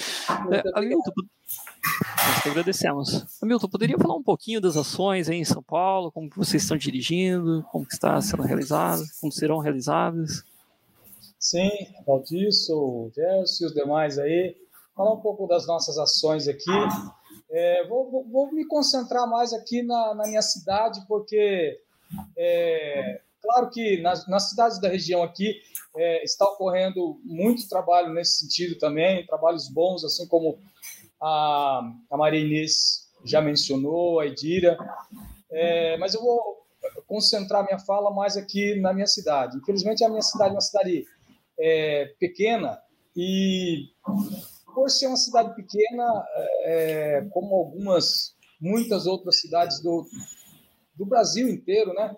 É, 0.52 0.80
Hamilton, 0.80 1.12
nós 1.18 2.48
agradecemos. 2.48 3.26
Hamilton, 3.42 3.68
poderia 3.68 3.98
falar 3.98 4.16
um 4.16 4.24
pouquinho 4.24 4.62
das 4.62 4.78
ações 4.78 5.30
aí 5.30 5.38
em 5.38 5.46
São 5.46 5.64
Paulo, 5.64 6.12
como 6.12 6.30
vocês 6.36 6.62
estão 6.62 6.78
dirigindo, 6.78 7.66
como 7.72 7.88
está 7.92 8.22
sendo 8.22 8.44
realizado, 8.44 9.04
como 9.20 9.32
serão 9.32 9.58
realizadas? 9.58 10.44
Sim, 11.44 11.70
Valdisso, 12.08 13.12
Gerson 13.14 13.66
e 13.66 13.68
os 13.68 13.74
demais 13.74 14.18
aí. 14.18 14.56
Falar 14.96 15.12
um 15.12 15.20
pouco 15.20 15.46
das 15.46 15.68
nossas 15.68 15.98
ações 15.98 16.48
aqui. 16.48 16.72
É, 17.52 17.86
vou, 17.86 18.10
vou, 18.10 18.24
vou, 18.30 18.52
me 18.54 18.66
concentrar 18.66 19.30
mais 19.30 19.52
aqui 19.52 19.84
na, 19.84 20.16
na 20.16 20.26
minha 20.26 20.42
cidade, 20.42 21.02
porque 21.06 21.82
é, 22.38 23.20
claro 23.42 23.70
que 23.70 24.02
nas, 24.02 24.26
nas, 24.26 24.52
cidades 24.52 24.80
da 24.80 24.88
região 24.88 25.22
aqui 25.22 25.60
é, 25.98 26.24
está 26.24 26.46
ocorrendo 26.46 27.20
muito 27.26 27.68
trabalho 27.68 28.14
nesse 28.14 28.40
sentido 28.40 28.80
também, 28.80 29.26
trabalhos 29.26 29.68
bons, 29.68 30.06
assim 30.06 30.26
como 30.28 30.58
a, 31.22 31.92
a 32.10 32.18
Maria 32.18 32.40
Inês 32.40 33.12
já 33.26 33.42
mencionou, 33.42 34.22
a 34.22 34.28
Edira, 34.28 34.78
é, 35.52 35.98
mas 35.98 36.14
eu 36.14 36.22
vou 36.22 36.64
concentrar 37.06 37.66
minha 37.66 37.80
fala 37.80 38.12
mais 38.12 38.38
aqui 38.38 38.80
na 38.80 38.94
minha 38.94 39.08
cidade. 39.08 39.58
Infelizmente, 39.58 40.04
a 40.04 40.10
minha 40.10 40.22
cidade 40.22 40.52
é 40.52 40.54
uma 40.54 40.62
cidade 40.62 41.06
é, 41.60 42.14
pequena 42.20 42.80
e, 43.16 43.90
por 44.74 44.90
ser 44.90 45.08
uma 45.08 45.18
cidade 45.18 45.56
pequena, 45.56 46.26
é, 46.64 47.28
como 47.32 47.56
algumas, 47.56 48.36
muitas 48.60 49.06
outras 49.06 49.40
cidades 49.40 49.82
do, 49.82 50.06
do 50.96 51.06
Brasil 51.06 51.48
inteiro, 51.48 51.94
né, 51.94 52.16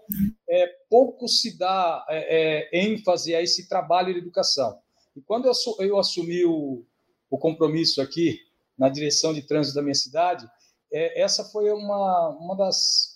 é, 0.49 0.67
pouco 0.89 1.27
se 1.27 1.57
dá 1.57 2.05
é, 2.09 2.69
é, 2.73 2.85
ênfase 2.85 3.35
a 3.35 3.41
esse 3.41 3.67
trabalho 3.67 4.13
de 4.13 4.19
educação. 4.19 4.79
E 5.15 5.21
quando 5.21 5.45
eu, 5.45 5.53
eu 5.79 5.97
assumi 5.97 6.45
o, 6.45 6.85
o 7.29 7.37
compromisso 7.37 8.01
aqui 8.01 8.39
na 8.77 8.89
direção 8.89 9.33
de 9.33 9.41
trânsito 9.41 9.75
da 9.75 9.81
minha 9.81 9.95
cidade, 9.95 10.45
é, 10.91 11.21
essa 11.21 11.43
foi 11.45 11.69
uma, 11.71 12.29
uma 12.29 12.55
das, 12.55 13.15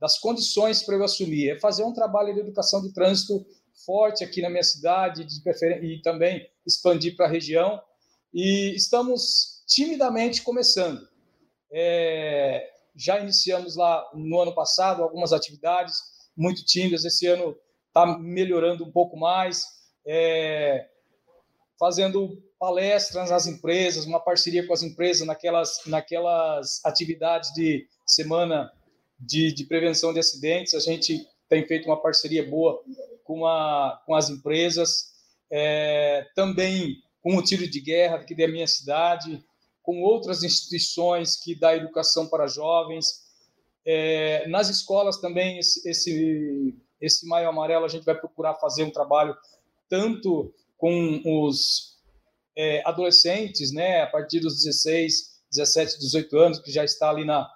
das 0.00 0.18
condições 0.18 0.82
para 0.82 0.96
eu 0.96 1.04
assumir, 1.04 1.50
é 1.50 1.60
fazer 1.60 1.84
um 1.84 1.92
trabalho 1.92 2.34
de 2.34 2.40
educação 2.40 2.82
de 2.82 2.92
trânsito 2.92 3.44
forte 3.84 4.22
aqui 4.22 4.40
na 4.40 4.50
minha 4.50 4.62
cidade 4.62 5.26
e 5.82 6.02
também 6.02 6.48
expandir 6.66 7.16
para 7.16 7.26
a 7.26 7.30
região. 7.30 7.80
E 8.32 8.74
estamos 8.74 9.64
timidamente 9.66 10.42
começando. 10.42 11.06
É, 11.72 12.70
já 12.96 13.18
iniciamos 13.18 13.76
lá 13.76 14.08
no 14.14 14.40
ano 14.40 14.54
passado 14.54 15.02
algumas 15.02 15.32
atividades 15.32 15.96
muito 16.36 16.64
tímidas. 16.64 17.04
Esse 17.04 17.26
ano 17.26 17.56
está 17.88 18.18
melhorando 18.18 18.84
um 18.84 18.90
pouco 18.90 19.16
mais, 19.16 19.66
é, 20.06 20.88
fazendo 21.78 22.42
palestras 22.58 23.30
nas 23.30 23.46
empresas, 23.46 24.06
uma 24.06 24.20
parceria 24.20 24.66
com 24.66 24.72
as 24.72 24.82
empresas 24.82 25.26
naquelas, 25.26 25.80
naquelas 25.86 26.80
atividades 26.84 27.52
de 27.52 27.86
semana 28.06 28.72
de, 29.18 29.52
de 29.52 29.64
prevenção 29.64 30.12
de 30.12 30.20
acidentes. 30.20 30.74
A 30.74 30.80
gente 30.80 31.26
tem 31.54 31.64
feito 31.64 31.86
uma 31.86 32.02
parceria 32.02 32.44
boa 32.44 32.82
com, 33.22 33.46
a, 33.46 34.02
com 34.04 34.12
as 34.12 34.28
empresas, 34.28 35.12
é, 35.48 36.26
também 36.34 36.96
com 37.22 37.36
o 37.36 37.42
tiro 37.42 37.68
de 37.70 37.80
guerra 37.80 38.16
aqui 38.16 38.34
da 38.34 38.48
minha 38.48 38.66
cidade, 38.66 39.40
com 39.80 40.02
outras 40.02 40.42
instituições 40.42 41.36
que 41.36 41.54
dá 41.54 41.76
educação 41.76 42.26
para 42.26 42.48
jovens. 42.48 43.22
É, 43.86 44.48
nas 44.48 44.68
escolas 44.68 45.18
também 45.18 45.60
esse, 45.60 46.76
esse, 47.00 47.26
Maio 47.28 47.48
Amarelo 47.48 47.84
a 47.84 47.88
gente 47.88 48.04
vai 48.04 48.18
procurar 48.18 48.54
fazer 48.56 48.82
um 48.82 48.90
trabalho 48.90 49.36
tanto 49.88 50.52
com 50.76 51.22
os 51.24 51.98
é, 52.56 52.82
adolescentes, 52.84 53.72
né, 53.72 54.02
a 54.02 54.08
partir 54.08 54.40
dos 54.40 54.56
16, 54.56 55.40
17, 55.52 56.00
18 56.00 56.36
anos, 56.36 56.58
que 56.58 56.72
já 56.72 56.84
está 56.84 57.10
ali 57.10 57.24
na, 57.24 57.48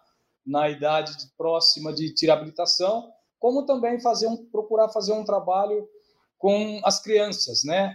na 0.47 0.71
idade 0.71 1.13
próxima 1.37 1.93
de 1.93 2.15
tirar 2.15 2.35
habilitação, 2.35 3.13
como 3.38 3.64
também 3.64 4.01
fazer 4.01 4.27
um, 4.27 4.37
procurar 4.51 4.88
fazer 4.88 5.12
um 5.12 5.24
trabalho 5.24 5.88
com 6.37 6.81
as 6.85 7.01
crianças, 7.01 7.64
né? 7.64 7.94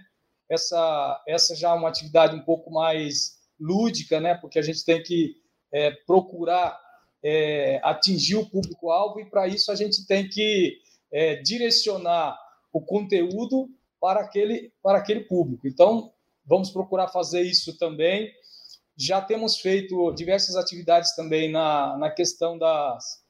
Essa, 0.49 1.23
essa 1.27 1.55
já 1.55 1.69
é 1.69 1.73
uma 1.73 1.89
atividade 1.89 2.35
um 2.35 2.43
pouco 2.43 2.71
mais 2.71 3.39
lúdica, 3.59 4.19
né? 4.19 4.35
Porque 4.35 4.59
a 4.59 4.61
gente 4.61 4.83
tem 4.83 5.01
que 5.01 5.35
é, 5.71 5.91
procurar 6.05 6.79
é, 7.23 7.79
atingir 7.83 8.35
o 8.35 8.49
público-alvo 8.49 9.19
e 9.19 9.25
para 9.25 9.47
isso 9.47 9.71
a 9.71 9.75
gente 9.75 10.05
tem 10.05 10.27
que 10.27 10.77
é, 11.11 11.37
direcionar 11.37 12.37
o 12.71 12.81
conteúdo 12.81 13.69
para 13.99 14.19
aquele, 14.19 14.73
para 14.81 14.97
aquele 14.97 15.21
público. 15.21 15.67
Então, 15.67 16.11
vamos 16.45 16.69
procurar 16.69 17.07
fazer 17.07 17.41
isso 17.41 17.77
também. 17.77 18.29
Já 18.97 19.21
temos 19.21 19.57
feito 19.59 20.11
diversas 20.11 20.55
atividades 20.55 21.15
também 21.15 21.49
na, 21.49 21.97
na 21.97 22.11
questão 22.11 22.57
das 22.57 23.22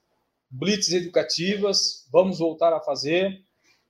blitz 0.54 0.92
educativas, 0.92 2.08
vamos 2.12 2.38
voltar 2.38 2.72
a 2.74 2.80
fazer 2.80 3.42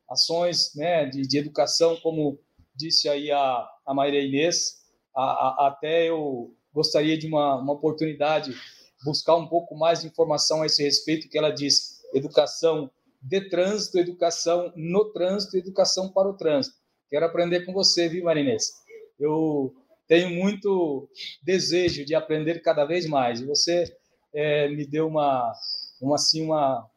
ações 0.10 0.74
né, 0.76 1.06
de, 1.06 1.24
de 1.24 1.38
educação, 1.38 1.98
como 1.98 2.40
disse 2.74 3.10
aí 3.10 3.30
a, 3.32 3.70
a 3.86 3.94
Maria 3.94 4.24
Inês, 4.24 4.78
a, 5.14 5.24
a, 5.24 5.68
até 5.68 6.10
eu 6.10 6.56
gostaria 6.74 7.18
de 7.18 7.28
uma, 7.28 7.58
uma 7.58 7.74
oportunidade 7.74 8.56
buscar 9.04 9.36
um 9.36 9.46
pouco 9.46 9.76
mais 9.76 10.02
de 10.02 10.08
informação 10.08 10.62
a 10.62 10.66
esse 10.66 10.82
respeito, 10.82 11.28
que 11.28 11.38
ela 11.38 11.52
diz 11.52 12.02
educação 12.14 12.90
de 13.22 13.42
trânsito, 13.50 14.00
educação 14.00 14.72
no 14.76 15.12
trânsito, 15.12 15.58
educação 15.58 16.12
para 16.14 16.30
o 16.30 16.38
trânsito. 16.38 16.78
Quero 17.10 17.26
aprender 17.26 17.66
com 17.66 17.74
você, 17.74 18.08
viu, 18.08 18.24
Marinês? 18.24 18.72
Eu 19.20 19.76
tenho 20.08 20.30
muito 20.30 21.10
desejo 21.44 22.06
de 22.06 22.16
aprender 22.16 22.62
cada 22.62 22.86
vez 22.86 23.06
mais. 23.06 23.42
E 23.42 23.46
você 23.46 23.94
é, 24.34 24.70
me 24.70 24.86
deu 24.86 25.08
uma, 25.08 25.54
uma, 26.04 26.16
assim, 26.16 26.44
uma, 26.44 26.88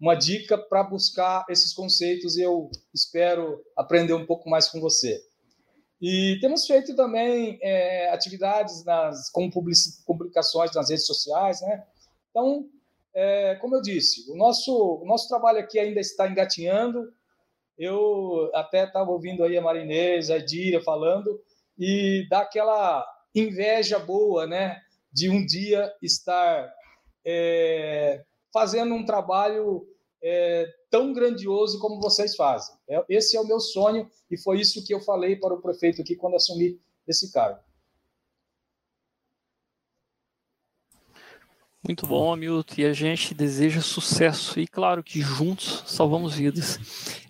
uma 0.00 0.14
dica 0.14 0.56
para 0.56 0.82
buscar 0.84 1.44
esses 1.48 1.72
conceitos 1.72 2.36
e 2.36 2.42
eu 2.42 2.70
espero 2.94 3.62
aprender 3.76 4.14
um 4.14 4.26
pouco 4.26 4.48
mais 4.48 4.68
com 4.68 4.80
você. 4.80 5.20
E 6.00 6.38
temos 6.40 6.66
feito 6.66 6.94
também 6.94 7.58
é, 7.62 8.10
atividades 8.10 8.84
nas, 8.84 9.30
com 9.30 9.50
publicações 9.50 10.74
nas 10.74 10.90
redes 10.90 11.06
sociais, 11.06 11.60
né? 11.62 11.84
Então, 12.30 12.68
é, 13.14 13.54
como 13.56 13.76
eu 13.76 13.82
disse, 13.82 14.30
o 14.30 14.36
nosso, 14.36 15.00
o 15.02 15.06
nosso 15.06 15.26
trabalho 15.26 15.58
aqui 15.58 15.78
ainda 15.78 16.00
está 16.00 16.28
engatinhando. 16.28 17.10
Eu 17.78 18.50
até 18.54 18.84
estava 18.84 19.10
ouvindo 19.10 19.42
aí 19.42 19.56
a 19.56 19.62
Marinês, 19.62 20.30
a 20.30 20.38
Díria 20.38 20.82
falando, 20.82 21.42
e 21.78 22.26
dá 22.28 22.40
aquela 22.40 23.06
inveja 23.34 23.98
boa, 23.98 24.46
né? 24.46 24.80
De 25.10 25.30
um 25.30 25.44
dia 25.46 25.90
estar 26.02 26.70
é, 27.24 28.22
fazendo 28.56 28.94
um 28.94 29.04
trabalho 29.04 29.86
é, 30.22 30.66
tão 30.90 31.12
grandioso 31.12 31.78
como 31.78 32.00
vocês 32.00 32.34
fazem. 32.34 32.74
É, 32.88 33.04
esse 33.06 33.36
é 33.36 33.40
o 33.40 33.46
meu 33.46 33.60
sonho 33.60 34.08
e 34.30 34.38
foi 34.38 34.58
isso 34.58 34.82
que 34.82 34.94
eu 34.94 35.00
falei 35.02 35.36
para 35.36 35.52
o 35.52 35.60
prefeito 35.60 36.00
aqui 36.00 36.16
quando 36.16 36.36
assumi 36.36 36.80
esse 37.06 37.30
cargo. 37.30 37.60
Muito 41.86 42.04
bom, 42.04 42.32
Hamilton. 42.32 42.74
E 42.78 42.84
a 42.84 42.92
gente 42.92 43.32
deseja 43.32 43.80
sucesso. 43.80 44.58
E 44.58 44.66
claro 44.66 45.04
que 45.04 45.20
juntos 45.20 45.84
salvamos 45.86 46.34
vidas. 46.34 46.80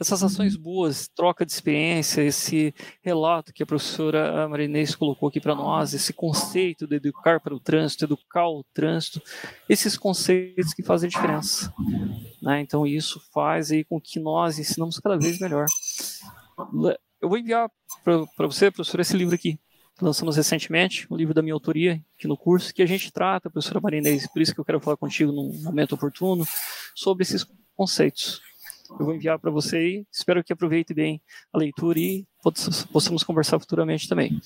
Essas 0.00 0.22
ações 0.22 0.56
boas, 0.56 1.08
troca 1.08 1.44
de 1.44 1.52
experiência, 1.52 2.22
esse 2.22 2.74
relato 3.02 3.52
que 3.52 3.62
a 3.62 3.66
professora 3.66 4.48
Marinês 4.48 4.94
colocou 4.94 5.28
aqui 5.28 5.40
para 5.40 5.54
nós, 5.54 5.92
esse 5.92 6.12
conceito 6.12 6.86
de 6.86 6.96
educar 6.96 7.38
para 7.38 7.54
o 7.54 7.60
trânsito, 7.60 8.06
educar 8.06 8.48
o 8.48 8.64
trânsito, 8.72 9.20
esses 9.68 9.98
conceitos 9.98 10.72
que 10.72 10.82
fazem 10.82 11.10
diferença. 11.10 11.72
Né? 12.40 12.60
Então, 12.60 12.86
isso 12.86 13.20
faz 13.34 13.70
aí 13.70 13.84
com 13.84 14.00
que 14.00 14.18
nós 14.18 14.58
ensinamos 14.58 14.98
cada 14.98 15.18
vez 15.18 15.38
melhor. 15.38 15.66
Eu 17.20 17.28
vou 17.28 17.36
enviar 17.36 17.70
para 18.02 18.46
você, 18.46 18.70
professora, 18.70 19.02
esse 19.02 19.16
livro 19.16 19.34
aqui 19.34 19.58
lançamos 20.00 20.36
recentemente, 20.36 21.06
um 21.10 21.16
livro 21.16 21.32
da 21.32 21.42
minha 21.42 21.54
autoria, 21.54 22.02
aqui 22.16 22.26
no 22.26 22.36
curso, 22.36 22.72
que 22.74 22.82
a 22.82 22.86
gente 22.86 23.12
trata, 23.12 23.50
professora 23.50 23.80
Marinês, 23.80 24.26
por 24.26 24.42
isso 24.42 24.54
que 24.54 24.60
eu 24.60 24.64
quero 24.64 24.80
falar 24.80 24.96
contigo 24.96 25.32
num 25.32 25.52
momento 25.62 25.94
oportuno, 25.94 26.46
sobre 26.94 27.22
esses 27.22 27.46
conceitos. 27.74 28.40
Eu 28.90 29.04
vou 29.04 29.14
enviar 29.14 29.38
para 29.38 29.50
você 29.50 29.88
e 29.88 30.06
espero 30.12 30.44
que 30.44 30.52
aproveite 30.52 30.94
bem 30.94 31.20
a 31.52 31.58
leitura 31.58 31.98
e 31.98 32.26
possamos 32.92 33.24
conversar 33.24 33.58
futuramente 33.58 34.08
também. 34.08 34.40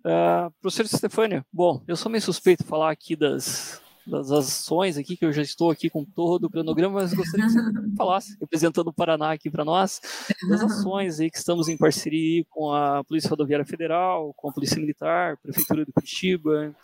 Uh, 0.00 0.50
professora 0.60 0.88
Stefânia, 0.88 1.44
bom, 1.52 1.82
eu 1.86 1.96
sou 1.96 2.10
meio 2.10 2.22
suspeito 2.22 2.62
de 2.62 2.68
falar 2.68 2.90
aqui 2.90 3.16
das, 3.16 3.82
das 4.06 4.30
ações 4.30 4.96
aqui, 4.96 5.16
que 5.16 5.24
eu 5.24 5.32
já 5.32 5.42
estou 5.42 5.70
aqui 5.70 5.90
com 5.90 6.04
todo 6.04 6.44
o 6.44 6.50
cronograma, 6.50 7.00
mas 7.00 7.12
gostaria 7.12 7.46
que 7.46 7.52
você 7.52 7.60
falasse, 7.96 8.36
representando 8.40 8.88
o 8.88 8.92
Paraná 8.92 9.32
aqui 9.32 9.50
para 9.50 9.64
nós, 9.64 10.00
das 10.48 10.62
ações 10.62 11.18
aí 11.18 11.30
que 11.30 11.38
estamos 11.38 11.68
em 11.68 11.76
parceria 11.76 12.44
com 12.48 12.72
a 12.72 13.02
Polícia 13.02 13.28
Rodoviária 13.28 13.66
Federal, 13.66 14.32
com 14.34 14.48
a 14.48 14.52
Polícia 14.52 14.80
Militar, 14.80 15.36
Prefeitura 15.38 15.84
de 15.84 15.92
Curitiba, 15.92 16.74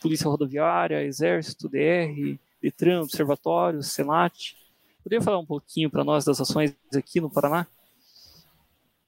Polícia 0.00 0.28
Rodoviária, 0.28 1.02
Exército, 1.02 1.68
DR, 1.68 2.38
Detran, 2.62 3.02
Observatório, 3.02 3.82
Senat. 3.82 4.56
Poderia 5.02 5.22
falar 5.22 5.38
um 5.38 5.46
pouquinho 5.46 5.90
para 5.90 6.04
nós 6.04 6.24
das 6.24 6.40
ações 6.40 6.76
aqui 6.94 7.20
no 7.20 7.30
Paraná? 7.30 7.66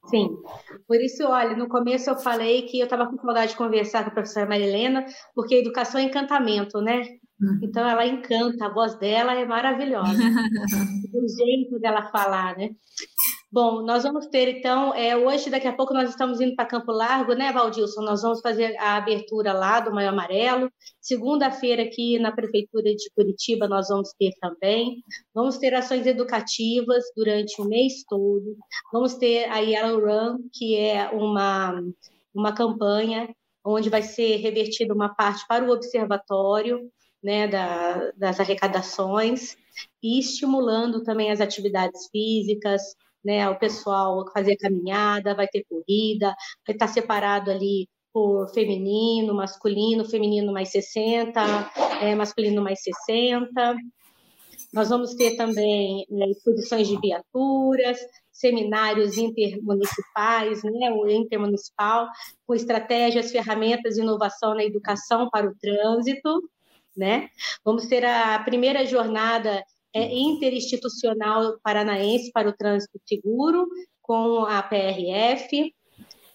Sim, 0.07 0.29
por 0.89 1.01
isso, 1.01 1.25
olha, 1.25 1.57
no 1.57 1.69
começo 1.69 2.11
eu 2.11 2.17
falei 2.17 2.63
que 2.63 2.81
eu 2.81 2.85
estava 2.85 3.07
com 3.07 3.17
saudade 3.17 3.53
de 3.53 3.57
conversar 3.57 4.03
com 4.03 4.11
a 4.11 4.15
professora 4.15 4.47
Marilena, 4.47 5.07
porque 5.35 5.55
educação 5.55 6.01
é 6.01 6.05
encantamento, 6.05 6.81
né? 6.81 7.03
Uhum. 7.41 7.59
Então 7.63 7.89
ela 7.89 8.07
encanta, 8.07 8.67
a 8.67 8.73
voz 8.73 8.99
dela 8.99 9.35
é 9.35 9.45
maravilhosa. 9.47 10.13
o 11.15 11.29
jeito 11.29 11.79
dela 11.79 12.11
falar, 12.11 12.57
né? 12.57 12.71
Bom, 13.53 13.83
nós 13.83 14.05
vamos 14.05 14.27
ter 14.29 14.59
então, 14.59 14.95
é, 14.95 15.17
hoje, 15.17 15.51
daqui 15.51 15.67
a 15.67 15.73
pouco, 15.73 15.93
nós 15.93 16.11
estamos 16.11 16.41
indo 16.41 16.55
para 16.55 16.67
Campo 16.67 16.93
Largo, 16.93 17.35
né, 17.35 17.51
Valdilson? 17.53 18.03
Nós 18.03 18.23
vamos 18.23 18.41
fazer 18.41 18.77
a 18.79 18.97
abertura 18.97 19.53
lá 19.53 19.81
do 19.81 19.93
Maio 19.93 20.11
Amarelo. 20.11 20.71
Segunda-feira, 21.01 21.83
aqui 21.83 22.17
na 22.19 22.31
Prefeitura 22.31 22.95
de 22.95 23.11
Curitiba, 23.13 23.67
nós 23.67 23.89
vamos 23.89 24.13
ter 24.19 24.31
também. 24.41 25.03
Vamos 25.35 25.59
ter 25.59 25.75
ações 25.75 26.07
educativas 26.07 27.03
durante 27.17 27.61
o 27.61 27.65
mês 27.65 28.05
todo. 28.09 28.57
Vamos 28.93 29.15
ter 29.15 29.51
a 29.51 29.59
Yellow 29.59 30.01
Run, 30.01 30.39
que 30.53 30.77
é 30.77 31.11
uma, 31.11 31.83
uma 32.33 32.53
campanha 32.53 33.29
onde 33.65 33.91
vai 33.91 34.03
ser 34.03 34.37
revertida 34.37 34.95
uma 34.95 35.15
parte 35.15 35.45
para 35.49 35.65
o 35.65 35.73
observatório 35.73 36.89
né, 37.23 37.47
da, 37.49 38.13
das 38.17 38.41
arrecadações 38.41 39.57
e 40.03 40.19
estimulando 40.19 41.03
também 41.03 41.31
as 41.31 41.41
atividades 41.41 42.09
físicas, 42.11 42.83
né, 43.25 43.49
o 43.49 43.59
pessoal 43.59 44.25
fazer 44.33 44.57
caminhada, 44.57 45.35
vai 45.35 45.47
ter 45.47 45.65
corrida, 45.69 46.35
vai 46.67 46.75
estar 46.75 46.89
separado 46.89 47.51
ali 47.51 47.89
por 48.13 48.49
feminino, 48.53 49.35
masculino, 49.35 50.05
feminino 50.05 50.53
mais 50.53 50.71
60, 50.71 51.41
é, 52.03 52.15
masculino 52.15 52.63
mais 52.63 52.83
60. 52.83 53.77
Nós 54.73 54.89
vamos 54.89 55.15
ter 55.15 55.37
também 55.37 56.07
né, 56.11 56.29
exposições 56.31 56.89
de 56.89 56.99
viaturas, 56.99 57.99
seminários 58.33 59.19
intermunicipais, 59.19 60.63
né, 60.63 60.91
o 60.93 61.09
intermunicipal, 61.09 62.09
com 62.47 62.55
estratégias, 62.55 63.31
ferramentas 63.31 63.99
inovação 63.99 64.55
na 64.55 64.65
educação 64.65 65.29
para 65.29 65.49
o 65.49 65.55
trânsito, 65.61 66.41
né? 66.97 67.29
Vamos 67.65 67.87
ter 67.87 68.05
a 68.05 68.39
primeira 68.41 68.85
jornada 68.85 69.63
é, 69.95 70.15
interinstitucional 70.15 71.59
paranaense 71.63 72.31
para 72.33 72.49
o 72.49 72.57
trânsito 72.57 73.01
seguro, 73.07 73.67
com 74.03 74.45
a 74.45 74.63
PRF. 74.63 75.75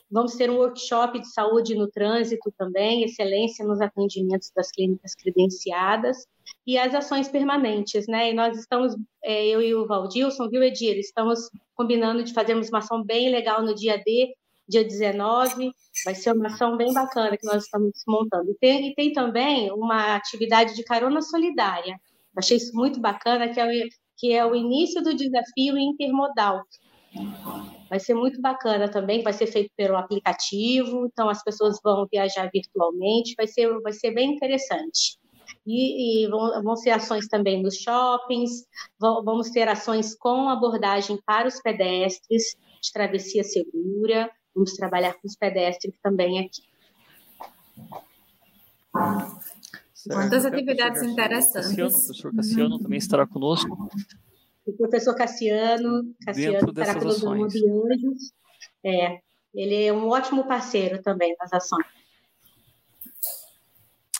Vamos 0.09 0.35
ter 0.35 0.49
um 0.49 0.57
workshop 0.57 1.19
de 1.19 1.27
saúde 1.31 1.75
no 1.75 1.89
trânsito 1.89 2.53
também, 2.57 3.03
excelência 3.03 3.65
nos 3.65 3.81
atendimentos 3.81 4.51
das 4.55 4.71
clínicas 4.71 5.15
credenciadas 5.15 6.27
e 6.65 6.77
as 6.77 6.93
ações 6.93 7.27
permanentes, 7.27 8.07
né? 8.07 8.29
E 8.29 8.33
nós 8.33 8.57
estamos, 8.57 8.95
é, 9.23 9.47
eu 9.47 9.61
e 9.61 9.73
o 9.73 9.87
Valdilson, 9.87 10.47
viu, 10.49 10.63
Edir, 10.63 10.97
estamos 10.97 11.49
combinando 11.73 12.23
de 12.23 12.33
fazermos 12.33 12.69
uma 12.69 12.79
ação 12.79 13.03
bem 13.03 13.29
legal 13.29 13.63
no 13.63 13.73
dia 13.73 13.97
D 13.97 14.33
dia 14.67 14.83
19, 14.83 15.71
vai 16.03 16.15
ser 16.15 16.33
uma 16.33 16.47
ação 16.47 16.75
bem 16.75 16.93
bacana 16.93 17.37
que 17.37 17.45
nós 17.45 17.63
estamos 17.63 17.91
montando. 18.07 18.51
E 18.51 18.55
tem, 18.55 18.89
e 18.89 18.95
tem 18.95 19.13
também 19.13 19.71
uma 19.71 20.15
atividade 20.15 20.75
de 20.75 20.83
carona 20.83 21.21
solidária, 21.21 21.99
achei 22.37 22.57
isso 22.57 22.75
muito 22.75 22.99
bacana, 22.99 23.49
que 23.49 23.59
é, 23.59 23.65
o, 23.65 23.89
que 24.17 24.33
é 24.33 24.45
o 24.45 24.55
início 24.55 25.01
do 25.01 25.15
desafio 25.15 25.77
intermodal. 25.77 26.61
Vai 27.89 27.99
ser 27.99 28.13
muito 28.13 28.41
bacana 28.41 28.89
também, 28.89 29.23
vai 29.23 29.31
ser 29.31 29.47
feito 29.47 29.71
pelo 29.77 29.95
aplicativo, 29.95 31.05
então 31.05 31.29
as 31.29 31.43
pessoas 31.43 31.79
vão 31.83 32.05
viajar 32.11 32.49
virtualmente, 32.51 33.35
vai 33.37 33.47
ser, 33.47 33.71
vai 33.79 33.93
ser 33.93 34.11
bem 34.11 34.33
interessante. 34.33 35.17
E, 35.65 36.25
e 36.25 36.27
vão, 36.27 36.63
vão, 36.63 36.75
ser 36.75 36.91
ações 36.91 37.27
também 37.27 37.61
nos 37.61 37.77
shoppings, 37.77 38.65
vão, 38.99 39.23
vamos 39.23 39.49
ter 39.49 39.67
ações 39.67 40.15
com 40.15 40.49
abordagem 40.49 41.19
para 41.25 41.47
os 41.47 41.61
pedestres, 41.61 42.55
de 42.81 42.91
travessia 42.91 43.43
segura, 43.43 44.29
vamos 44.55 44.73
trabalhar 44.73 45.13
com 45.13 45.27
os 45.27 45.35
pedestres 45.35 45.93
também 46.01 46.45
aqui. 46.45 46.63
Quantas 50.07 50.45
atividades 50.45 51.03
interessantes. 51.03 51.69
Cassiano, 51.69 51.89
o 51.89 52.03
professor 52.05 52.35
Cassiano 52.35 52.79
também 52.79 52.97
estará 52.97 53.27
conosco. 53.27 53.89
O 54.65 54.73
professor 54.73 55.15
Cassiano, 55.15 56.15
Cassiano 56.25 56.69
estará 56.69 56.95
conosco 56.95 57.25
no 57.25 57.43
Anjos. 57.43 58.33
É, 58.83 59.19
ele 59.53 59.83
é 59.83 59.93
um 59.93 60.07
ótimo 60.07 60.47
parceiro 60.47 61.01
também 61.01 61.35
nas 61.39 61.51
ações. 61.51 61.85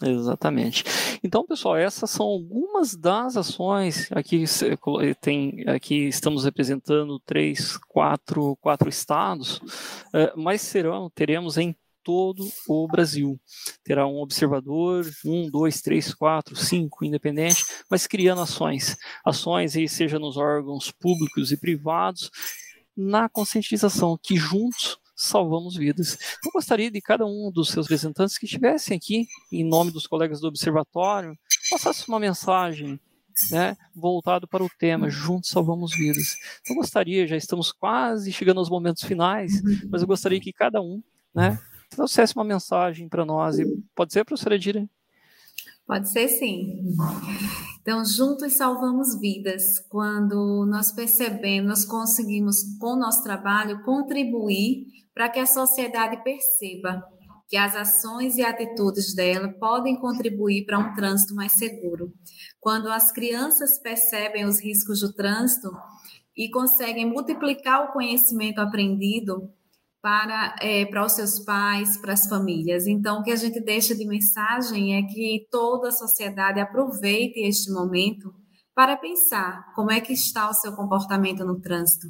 Exatamente. 0.02 0.84
Então, 1.26 1.44
pessoal, 1.44 1.76
essas 1.76 2.12
são 2.12 2.24
algumas 2.24 2.96
das 2.96 3.36
ações. 3.36 4.12
Aqui 4.12 4.44
tem, 5.20 5.64
aqui 5.68 6.08
estamos 6.08 6.46
representando 6.46 7.20
três, 7.26 7.78
quatro, 7.88 8.56
quatro 8.58 8.88
estados, 8.88 9.60
eh, 10.14 10.32
mas 10.36 10.62
serão, 10.62 11.10
teremos 11.10 11.58
em 11.58 11.76
todo 12.04 12.48
o 12.68 12.88
Brasil. 12.88 13.40
Terá 13.84 14.06
um 14.06 14.18
observador, 14.18 15.04
um, 15.26 15.50
dois, 15.50 15.82
três, 15.82 16.14
quatro, 16.14 16.56
cinco, 16.56 17.04
independente, 17.04 17.66
mas 17.90 18.06
criando 18.06 18.42
ações. 18.42 18.96
Ações 19.26 19.76
aí, 19.76 19.90
seja 19.90 20.20
nos 20.20 20.38
órgãos 20.38 20.92
públicos 20.92 21.52
e 21.52 21.58
privados, 21.58 22.30
na 22.96 23.28
conscientização, 23.28 24.16
que 24.22 24.36
juntos 24.36 25.00
salvamos 25.16 25.76
vidas. 25.76 26.18
Eu 26.44 26.52
gostaria 26.52 26.92
de 26.92 27.02
cada 27.02 27.26
um 27.26 27.52
dos 27.52 27.70
seus 27.70 27.88
representantes 27.88 28.38
que 28.38 28.46
estivessem 28.46 28.98
aqui, 28.98 29.28
em 29.52 29.64
nome 29.64 29.92
dos 29.92 30.06
colegas 30.06 30.42
do 30.42 30.48
Observatório, 30.48 31.38
passasse 31.70 32.08
uma 32.08 32.20
mensagem 32.20 33.00
né, 33.52 33.76
voltado 33.94 34.48
para 34.48 34.64
o 34.64 34.70
tema 34.78 35.10
Juntos 35.10 35.50
Salvamos 35.50 35.96
Vidas. 35.96 36.36
Eu 36.68 36.76
gostaria, 36.76 37.28
já 37.28 37.36
estamos 37.36 37.72
quase 37.72 38.32
chegando 38.32 38.60
aos 38.60 38.70
momentos 38.70 39.04
finais, 39.04 39.62
mas 39.90 40.02
eu 40.02 40.08
gostaria 40.08 40.40
que 40.40 40.54
cada 40.54 40.82
um 40.82 41.02
né, 41.34 41.60
trouxesse 41.90 42.36
uma 42.36 42.46
mensagem 42.46 43.08
para 43.08 43.26
nós. 43.26 43.60
E 43.60 43.66
pode 43.96 44.14
ser, 44.14 44.24
professora 44.26 44.56
Edira? 44.56 44.88
Pode 45.86 46.10
ser 46.10 46.28
sim. 46.28 46.84
Então, 47.82 48.04
juntos 48.04 48.58
salvamos 48.58 49.20
vidas 49.20 49.78
quando 49.90 50.66
nós 50.66 50.92
percebemos, 50.92 51.70
nós 51.70 51.86
conseguimos, 51.86 52.64
com 52.80 52.94
o 52.94 53.00
nosso 53.00 53.24
trabalho, 53.24 53.84
contribuir 53.84 54.88
para 55.16 55.30
que 55.30 55.40
a 55.40 55.48
sociedade 55.48 56.22
perceba 56.24 57.02
que 57.48 57.58
as 57.58 57.76
ações 57.76 58.38
e 58.38 58.44
atitudes 58.44 59.16
dela 59.16 59.48
podem 59.60 59.96
contribuir 60.00 60.66
para 60.66 60.80
um 60.80 60.94
trânsito 60.94 61.34
mais 61.34 61.54
seguro. 61.54 62.12
Quando 62.60 62.90
as 62.90 63.12
crianças 63.12 63.80
percebem 63.80 64.46
os 64.46 64.60
riscos 64.60 65.00
do 65.00 65.14
trânsito 65.14 65.72
e 66.36 66.50
conseguem 66.50 67.10
multiplicar 67.10 67.86
o 67.86 67.94
conhecimento 67.94 68.60
aprendido, 68.60 69.50
para, 70.06 70.56
é, 70.62 70.86
para 70.86 71.04
os 71.04 71.14
seus 71.14 71.40
pais, 71.40 71.98
para 71.98 72.14
as 72.14 72.28
famílias. 72.30 72.86
Então, 72.86 73.22
o 73.22 73.24
que 73.24 73.32
a 73.32 73.36
gente 73.36 73.60
deixa 73.60 73.96
de 73.96 74.06
mensagem 74.06 74.96
é 74.96 75.02
que 75.02 75.48
toda 75.50 75.88
a 75.88 75.92
sociedade 75.92 76.60
aproveite 76.60 77.40
este 77.40 77.72
momento 77.72 78.32
para 78.76 78.96
pensar 78.98 79.74
como 79.74 79.92
é 79.92 80.00
que 80.00 80.14
está 80.14 80.48
o 80.48 80.54
seu 80.54 80.74
comportamento 80.74 81.44
no 81.44 81.60
trânsito. 81.60 82.06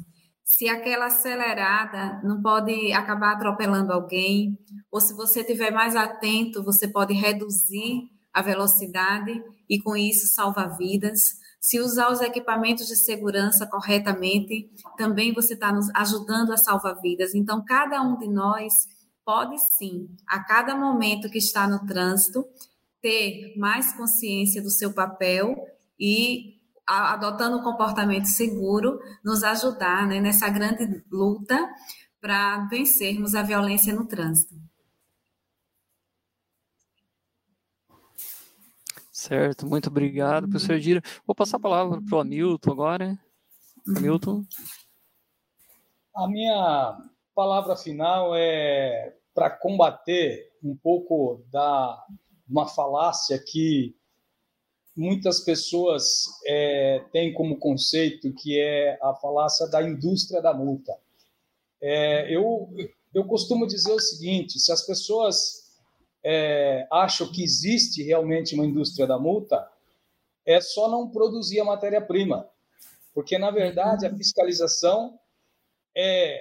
Se 0.46 0.68
aquela 0.68 1.06
acelerada 1.06 2.20
não 2.22 2.40
pode 2.40 2.92
acabar 2.92 3.32
atropelando 3.32 3.92
alguém, 3.92 4.56
ou 4.92 5.00
se 5.00 5.12
você 5.12 5.40
estiver 5.40 5.72
mais 5.72 5.96
atento, 5.96 6.62
você 6.62 6.86
pode 6.86 7.12
reduzir 7.12 8.08
a 8.32 8.40
velocidade 8.42 9.42
e 9.68 9.82
com 9.82 9.96
isso 9.96 10.32
salvar 10.32 10.76
vidas. 10.78 11.20
Se 11.60 11.80
usar 11.80 12.12
os 12.12 12.20
equipamentos 12.20 12.86
de 12.86 12.94
segurança 12.94 13.66
corretamente, 13.66 14.70
também 14.96 15.34
você 15.34 15.54
está 15.54 15.72
nos 15.72 15.90
ajudando 15.92 16.52
a 16.52 16.56
salvar 16.56 17.00
vidas. 17.00 17.34
Então, 17.34 17.64
cada 17.64 18.00
um 18.00 18.16
de 18.16 18.28
nós 18.28 18.72
pode 19.24 19.58
sim, 19.76 20.08
a 20.28 20.44
cada 20.44 20.76
momento 20.76 21.28
que 21.28 21.38
está 21.38 21.66
no 21.66 21.84
trânsito, 21.84 22.44
ter 23.02 23.52
mais 23.58 23.92
consciência 23.96 24.62
do 24.62 24.70
seu 24.70 24.94
papel 24.94 25.56
e 25.98 26.55
adotando 26.86 27.58
um 27.58 27.62
comportamento 27.62 28.26
seguro, 28.26 29.00
nos 29.24 29.42
ajudar 29.42 30.06
né, 30.06 30.20
nessa 30.20 30.48
grande 30.48 31.04
luta 31.10 31.68
para 32.20 32.66
vencermos 32.68 33.34
a 33.34 33.42
violência 33.42 33.94
no 33.94 34.06
trânsito. 34.06 34.54
Certo, 39.10 39.66
muito 39.66 39.88
obrigado, 39.88 40.48
professor 40.48 40.78
Dira. 40.78 41.02
Vou 41.26 41.34
passar 41.34 41.56
a 41.56 41.60
palavra 41.60 42.00
para 42.00 42.16
o 42.16 42.20
Hamilton 42.20 42.70
agora. 42.70 43.18
Hamilton. 43.88 44.44
A 46.14 46.28
minha 46.28 46.98
palavra 47.34 47.76
final 47.76 48.36
é 48.36 49.16
para 49.34 49.50
combater 49.50 50.50
um 50.62 50.76
pouco 50.76 51.44
da 51.50 52.02
uma 52.48 52.66
falácia 52.68 53.42
que 53.44 53.96
muitas 54.96 55.40
pessoas 55.40 56.24
é, 56.46 57.04
têm 57.12 57.34
como 57.34 57.58
conceito 57.58 58.32
que 58.32 58.58
é 58.58 58.98
a 59.02 59.14
falácia 59.14 59.66
da 59.66 59.82
indústria 59.82 60.40
da 60.40 60.54
multa. 60.54 60.96
É, 61.80 62.34
eu, 62.34 62.68
eu 63.12 63.24
costumo 63.24 63.66
dizer 63.66 63.92
o 63.92 64.00
seguinte: 64.00 64.58
se 64.58 64.72
as 64.72 64.82
pessoas 64.82 65.66
é, 66.24 66.86
acham 66.90 67.30
que 67.30 67.44
existe 67.44 68.02
realmente 68.02 68.54
uma 68.54 68.64
indústria 68.64 69.06
da 69.06 69.18
multa, 69.18 69.70
é 70.44 70.60
só 70.60 70.88
não 70.88 71.10
produzir 71.10 71.60
a 71.60 71.64
matéria-prima. 71.64 72.48
Porque, 73.12 73.38
na 73.38 73.50
verdade, 73.50 74.06
a 74.06 74.14
fiscalização 74.14 75.18
é 75.94 76.40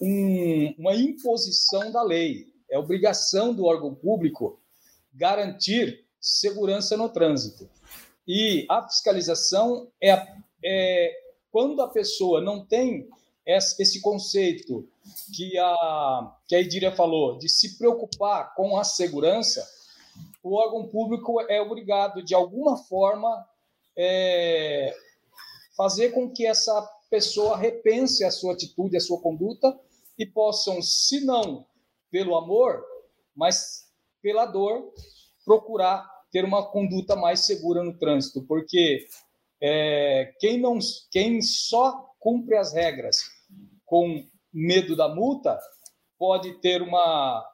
um, 0.00 0.74
uma 0.78 0.94
imposição 0.94 1.90
da 1.90 2.02
lei, 2.02 2.52
é 2.70 2.78
obrigação 2.78 3.54
do 3.54 3.64
órgão 3.64 3.94
público 3.94 4.60
garantir 5.12 6.07
segurança 6.28 6.96
no 6.96 7.08
trânsito. 7.08 7.68
E 8.26 8.66
a 8.68 8.86
fiscalização 8.86 9.88
é, 10.00 10.26
é 10.62 11.12
quando 11.50 11.80
a 11.80 11.88
pessoa 11.88 12.40
não 12.40 12.64
tem 12.64 13.08
esse 13.46 14.02
conceito 14.02 14.86
que 15.34 15.56
a, 15.58 16.36
que 16.46 16.54
a 16.54 16.60
Idíria 16.60 16.92
falou, 16.92 17.38
de 17.38 17.48
se 17.48 17.78
preocupar 17.78 18.54
com 18.54 18.76
a 18.76 18.84
segurança, 18.84 19.66
o 20.42 20.54
órgão 20.54 20.86
público 20.86 21.40
é 21.48 21.60
obrigado, 21.60 22.22
de 22.22 22.34
alguma 22.34 22.76
forma, 22.76 23.48
é, 23.96 24.94
fazer 25.74 26.10
com 26.10 26.30
que 26.30 26.46
essa 26.46 26.82
pessoa 27.08 27.56
repense 27.56 28.22
a 28.22 28.30
sua 28.30 28.52
atitude, 28.52 28.98
a 28.98 29.00
sua 29.00 29.18
conduta 29.18 29.78
e 30.18 30.26
possam, 30.26 30.82
se 30.82 31.24
não 31.24 31.64
pelo 32.10 32.36
amor, 32.36 32.84
mas 33.34 33.88
pela 34.20 34.44
dor, 34.44 34.92
procurar 35.44 36.17
ter 36.30 36.44
uma 36.44 36.66
conduta 36.70 37.16
mais 37.16 37.40
segura 37.40 37.82
no 37.82 37.96
trânsito, 37.96 38.42
porque 38.42 39.06
é, 39.60 40.32
quem 40.38 40.60
não, 40.60 40.78
quem 41.10 41.40
só 41.40 42.12
cumpre 42.20 42.56
as 42.56 42.72
regras 42.72 43.22
com 43.84 44.24
medo 44.52 44.94
da 44.96 45.08
multa 45.08 45.58
pode 46.18 46.60
ter 46.60 46.82
uma, 46.82 47.44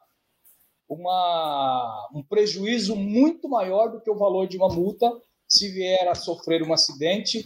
uma, 0.89 2.09
um 2.13 2.23
prejuízo 2.23 2.95
muito 2.95 3.47
maior 3.47 3.91
do 3.91 4.01
que 4.01 4.09
o 4.09 4.17
valor 4.17 4.47
de 4.47 4.57
uma 4.57 4.69
multa 4.69 5.11
se 5.47 5.69
vier 5.69 6.07
a 6.07 6.15
sofrer 6.15 6.63
um 6.63 6.73
acidente. 6.73 7.45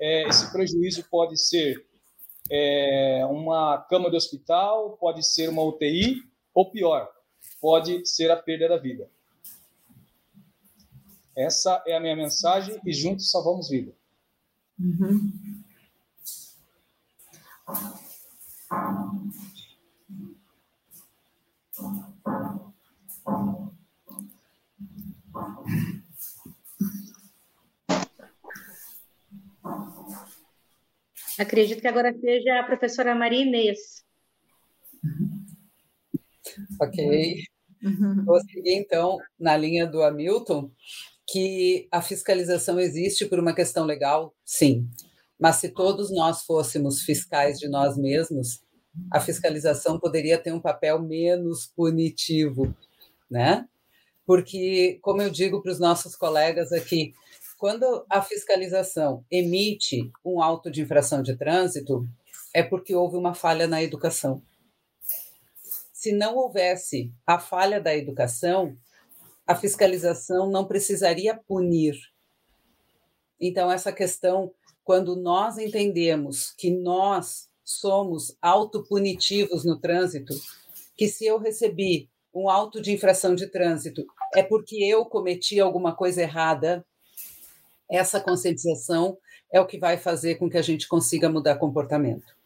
É, 0.00 0.28
esse 0.28 0.50
prejuízo 0.52 1.04
pode 1.10 1.36
ser 1.36 1.84
é, 2.50 3.24
uma 3.26 3.78
cama 3.88 4.10
de 4.10 4.16
hospital, 4.16 4.96
pode 4.96 5.26
ser 5.26 5.48
uma 5.48 5.62
UTI, 5.62 6.16
ou 6.54 6.70
pior, 6.70 7.08
pode 7.60 8.06
ser 8.08 8.30
a 8.30 8.36
perda 8.36 8.68
da 8.68 8.76
vida. 8.78 9.10
Essa 11.40 11.82
é 11.86 11.96
a 11.96 12.00
minha 12.00 12.14
mensagem 12.14 12.78
e 12.84 12.92
juntos 12.92 13.30
salvamos 13.30 13.70
vida. 13.70 13.94
Uhum. 14.78 15.32
Acredito 31.38 31.80
que 31.80 31.88
agora 31.88 32.12
seja 32.20 32.60
a 32.60 32.64
professora 32.64 33.14
Maria 33.14 33.40
Inês. 33.40 34.04
Ok. 36.78 37.44
Uhum. 37.82 38.24
Vou 38.26 38.38
seguir, 38.40 38.74
então, 38.74 39.18
na 39.38 39.56
linha 39.56 39.86
do 39.86 40.02
Hamilton, 40.02 40.70
que 41.30 41.88
a 41.90 42.02
fiscalização 42.02 42.78
existe 42.80 43.26
por 43.26 43.38
uma 43.38 43.54
questão 43.54 43.84
legal, 43.84 44.34
sim. 44.44 44.88
Mas 45.38 45.56
se 45.56 45.68
todos 45.68 46.10
nós 46.10 46.42
fôssemos 46.42 47.02
fiscais 47.02 47.58
de 47.58 47.68
nós 47.68 47.96
mesmos, 47.96 48.62
a 49.12 49.20
fiscalização 49.20 49.98
poderia 49.98 50.38
ter 50.38 50.52
um 50.52 50.60
papel 50.60 51.00
menos 51.00 51.66
punitivo, 51.76 52.74
né? 53.30 53.66
porque, 54.30 55.00
como 55.02 55.20
eu 55.20 55.28
digo 55.28 55.60
para 55.60 55.72
os 55.72 55.80
nossos 55.80 56.14
colegas 56.14 56.70
aqui, 56.70 57.12
quando 57.58 58.06
a 58.08 58.22
fiscalização 58.22 59.24
emite 59.28 60.08
um 60.24 60.40
auto 60.40 60.70
de 60.70 60.82
infração 60.82 61.20
de 61.20 61.36
trânsito, 61.36 62.06
é 62.54 62.62
porque 62.62 62.94
houve 62.94 63.16
uma 63.16 63.34
falha 63.34 63.66
na 63.66 63.82
educação. 63.82 64.40
Se 65.92 66.12
não 66.12 66.36
houvesse 66.36 67.12
a 67.26 67.40
falha 67.40 67.80
da 67.80 67.92
educação, 67.96 68.76
a 69.50 69.54
fiscalização 69.56 70.48
não 70.48 70.64
precisaria 70.64 71.34
punir. 71.34 71.98
Então, 73.40 73.68
essa 73.68 73.90
questão, 73.90 74.52
quando 74.84 75.16
nós 75.16 75.58
entendemos 75.58 76.52
que 76.52 76.70
nós 76.70 77.48
somos 77.64 78.36
autopunitivos 78.40 79.64
no 79.64 79.76
trânsito, 79.76 80.32
que 80.96 81.08
se 81.08 81.26
eu 81.26 81.36
recebi 81.36 82.08
um 82.32 82.48
auto 82.48 82.80
de 82.80 82.92
infração 82.92 83.34
de 83.34 83.48
trânsito 83.48 84.06
é 84.36 84.40
porque 84.44 84.76
eu 84.76 85.04
cometi 85.04 85.58
alguma 85.58 85.96
coisa 85.96 86.22
errada, 86.22 86.86
essa 87.90 88.20
conscientização 88.20 89.18
é 89.52 89.60
o 89.60 89.66
que 89.66 89.80
vai 89.80 89.96
fazer 89.96 90.36
com 90.36 90.48
que 90.48 90.58
a 90.58 90.62
gente 90.62 90.86
consiga 90.86 91.28
mudar 91.28 91.56
comportamento. 91.56 92.36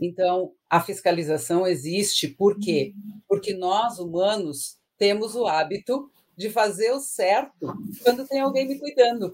Então, 0.00 0.54
a 0.70 0.80
fiscalização 0.80 1.66
existe 1.66 2.28
por 2.28 2.58
quê? 2.58 2.94
Porque 3.28 3.52
nós, 3.52 3.98
humanos, 3.98 4.78
temos 4.96 5.34
o 5.34 5.44
hábito 5.46 6.10
de 6.36 6.50
fazer 6.50 6.92
o 6.92 7.00
certo 7.00 7.74
quando 8.02 8.26
tem 8.26 8.40
alguém 8.40 8.66
me 8.68 8.78
cuidando. 8.78 9.32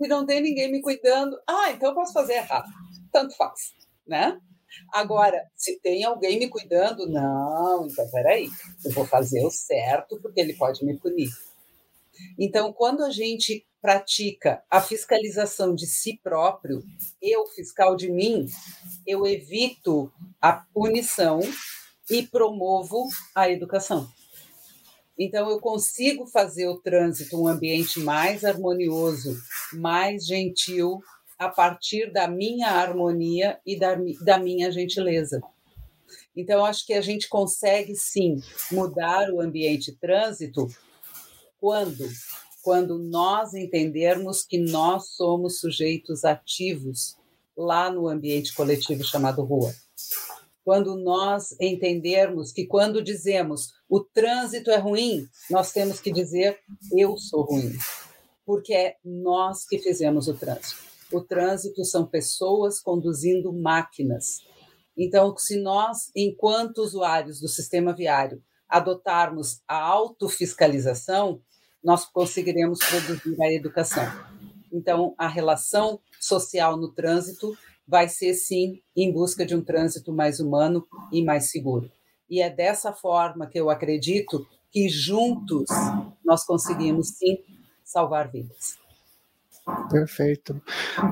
Se 0.00 0.08
não 0.08 0.26
tem 0.26 0.40
ninguém 0.40 0.70
me 0.70 0.80
cuidando, 0.80 1.38
ah, 1.46 1.70
então 1.70 1.90
eu 1.90 1.94
posso 1.94 2.12
fazer 2.12 2.34
errado. 2.34 2.68
Tanto 3.12 3.36
faz, 3.36 3.72
né? 4.06 4.40
Agora, 4.92 5.46
se 5.54 5.78
tem 5.80 6.02
alguém 6.04 6.38
me 6.38 6.48
cuidando, 6.48 7.06
não, 7.06 7.86
então 7.86 8.10
peraí, 8.10 8.48
eu 8.84 8.90
vou 8.92 9.04
fazer 9.04 9.44
o 9.44 9.50
certo 9.50 10.18
porque 10.20 10.40
ele 10.40 10.54
pode 10.54 10.84
me 10.84 10.98
punir. 10.98 11.28
Então, 12.38 12.72
quando 12.72 13.04
a 13.04 13.10
gente 13.10 13.66
pratica 13.80 14.62
a 14.70 14.80
fiscalização 14.80 15.74
de 15.74 15.86
si 15.86 16.18
próprio, 16.22 16.82
eu, 17.20 17.46
fiscal 17.48 17.96
de 17.96 18.10
mim, 18.10 18.46
eu 19.06 19.26
evito 19.26 20.12
a 20.40 20.52
punição 20.52 21.40
e 22.08 22.22
promovo 22.22 23.08
a 23.34 23.50
educação. 23.50 24.08
Então, 25.22 25.48
eu 25.48 25.60
consigo 25.60 26.26
fazer 26.26 26.66
o 26.66 26.78
trânsito 26.78 27.40
um 27.40 27.46
ambiente 27.46 28.00
mais 28.00 28.44
harmonioso, 28.44 29.40
mais 29.72 30.26
gentil, 30.26 31.00
a 31.38 31.48
partir 31.48 32.12
da 32.12 32.26
minha 32.26 32.68
harmonia 32.68 33.60
e 33.64 33.78
da, 33.78 33.96
da 34.20 34.36
minha 34.36 34.72
gentileza. 34.72 35.40
Então, 36.34 36.64
acho 36.64 36.84
que 36.84 36.92
a 36.92 37.00
gente 37.00 37.28
consegue 37.28 37.94
sim 37.94 38.42
mudar 38.72 39.30
o 39.30 39.40
ambiente 39.40 39.92
trânsito 39.92 40.66
quando 41.60 42.04
quando 42.60 42.96
nós 42.96 43.54
entendermos 43.54 44.44
que 44.44 44.56
nós 44.56 45.10
somos 45.16 45.58
sujeitos 45.58 46.24
ativos 46.24 47.16
lá 47.56 47.90
no 47.90 48.08
ambiente 48.08 48.54
coletivo 48.54 49.02
chamado 49.02 49.42
rua. 49.42 49.74
Quando 50.64 50.96
nós 50.96 51.56
entendermos 51.60 52.52
que 52.52 52.66
quando 52.66 53.02
dizemos 53.02 53.72
o 53.88 54.00
trânsito 54.00 54.70
é 54.70 54.78
ruim, 54.78 55.26
nós 55.50 55.72
temos 55.72 56.00
que 56.00 56.12
dizer 56.12 56.58
eu 56.92 57.16
sou 57.16 57.42
ruim, 57.42 57.72
porque 58.46 58.72
é 58.72 58.96
nós 59.04 59.66
que 59.66 59.78
fizemos 59.78 60.28
o 60.28 60.34
trânsito 60.34 60.92
o 61.12 61.20
trânsito 61.20 61.84
são 61.84 62.06
pessoas 62.06 62.80
conduzindo 62.80 63.52
máquinas. 63.52 64.40
Então, 64.96 65.36
se 65.36 65.60
nós, 65.60 66.10
enquanto 66.16 66.78
usuários 66.78 67.40
do 67.40 67.48
sistema 67.48 67.94
viário, 67.94 68.42
adotarmos 68.68 69.60
a 69.68 69.78
autofiscalização, 69.78 71.40
nós 71.84 72.06
conseguiremos 72.06 72.78
produzir 72.78 73.40
a 73.42 73.52
educação. 73.52 74.04
Então, 74.72 75.14
a 75.18 75.28
relação 75.28 76.00
social 76.18 76.76
no 76.76 76.92
trânsito 76.92 77.56
vai 77.86 78.08
ser, 78.08 78.34
sim, 78.34 78.80
em 78.96 79.12
busca 79.12 79.44
de 79.44 79.54
um 79.54 79.62
trânsito 79.62 80.12
mais 80.12 80.40
humano 80.40 80.86
e 81.12 81.22
mais 81.22 81.50
seguro. 81.50 81.90
E 82.28 82.40
é 82.40 82.48
dessa 82.48 82.92
forma 82.92 83.46
que 83.46 83.58
eu 83.58 83.68
acredito 83.68 84.46
que 84.70 84.88
juntos 84.88 85.68
nós 86.24 86.44
conseguimos, 86.44 87.08
sim, 87.08 87.38
salvar 87.84 88.30
vidas. 88.30 88.81
Perfeito. 89.88 90.60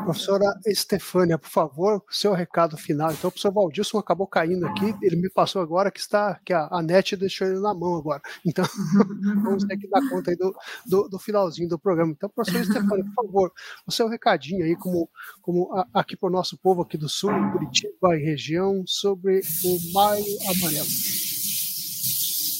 Professora 0.05 0.45
Estefânia, 0.67 1.39
por 1.39 1.49
favor, 1.49 2.05
seu 2.11 2.33
recado 2.33 2.77
final. 2.77 3.13
Então, 3.13 3.29
o 3.29 3.31
professor 3.31 3.53
Valdilson 3.53 3.99
acabou 3.99 4.27
caindo 4.27 4.67
aqui, 4.67 4.93
ele 5.03 5.15
me 5.15 5.31
passou 5.31 5.63
agora 5.63 5.91
que 5.91 6.01
está 6.01 6.41
que 6.45 6.53
a, 6.53 6.69
a 6.71 6.83
NET 6.83 7.15
deixou 7.17 7.47
ele 7.47 7.61
na 7.61 7.73
mão 7.73 7.95
agora. 7.95 8.21
Então, 8.45 8.65
vamos 9.45 9.65
ter 9.65 9.77
que 9.77 9.89
dar 9.89 10.01
conta 10.09 10.33
aí 10.33 10.37
do, 10.37 10.53
do, 10.85 11.09
do, 11.09 11.19
finalzinho 11.19 11.69
do 11.69 11.79
programa. 11.79 12.11
Então, 12.11 12.29
professora 12.29 12.65
Estefânia, 12.65 13.05
por 13.05 13.25
favor, 13.25 13.53
o 13.87 13.93
seu 13.93 14.09
recadinho 14.09 14.65
aí, 14.65 14.75
como, 14.75 15.09
como 15.41 15.73
a, 15.73 15.87
aqui 16.01 16.17
para 16.17 16.29
o 16.29 16.33
nosso 16.33 16.59
povo 16.59 16.83
aqui 16.83 16.99
do 16.99 17.09
Sul, 17.09 17.31
Curitiba 17.53 18.17
e 18.17 18.25
região, 18.25 18.83
sobre 18.85 19.43
o 19.65 19.93
Maio 19.93 20.25
Amarelo. 20.49 20.89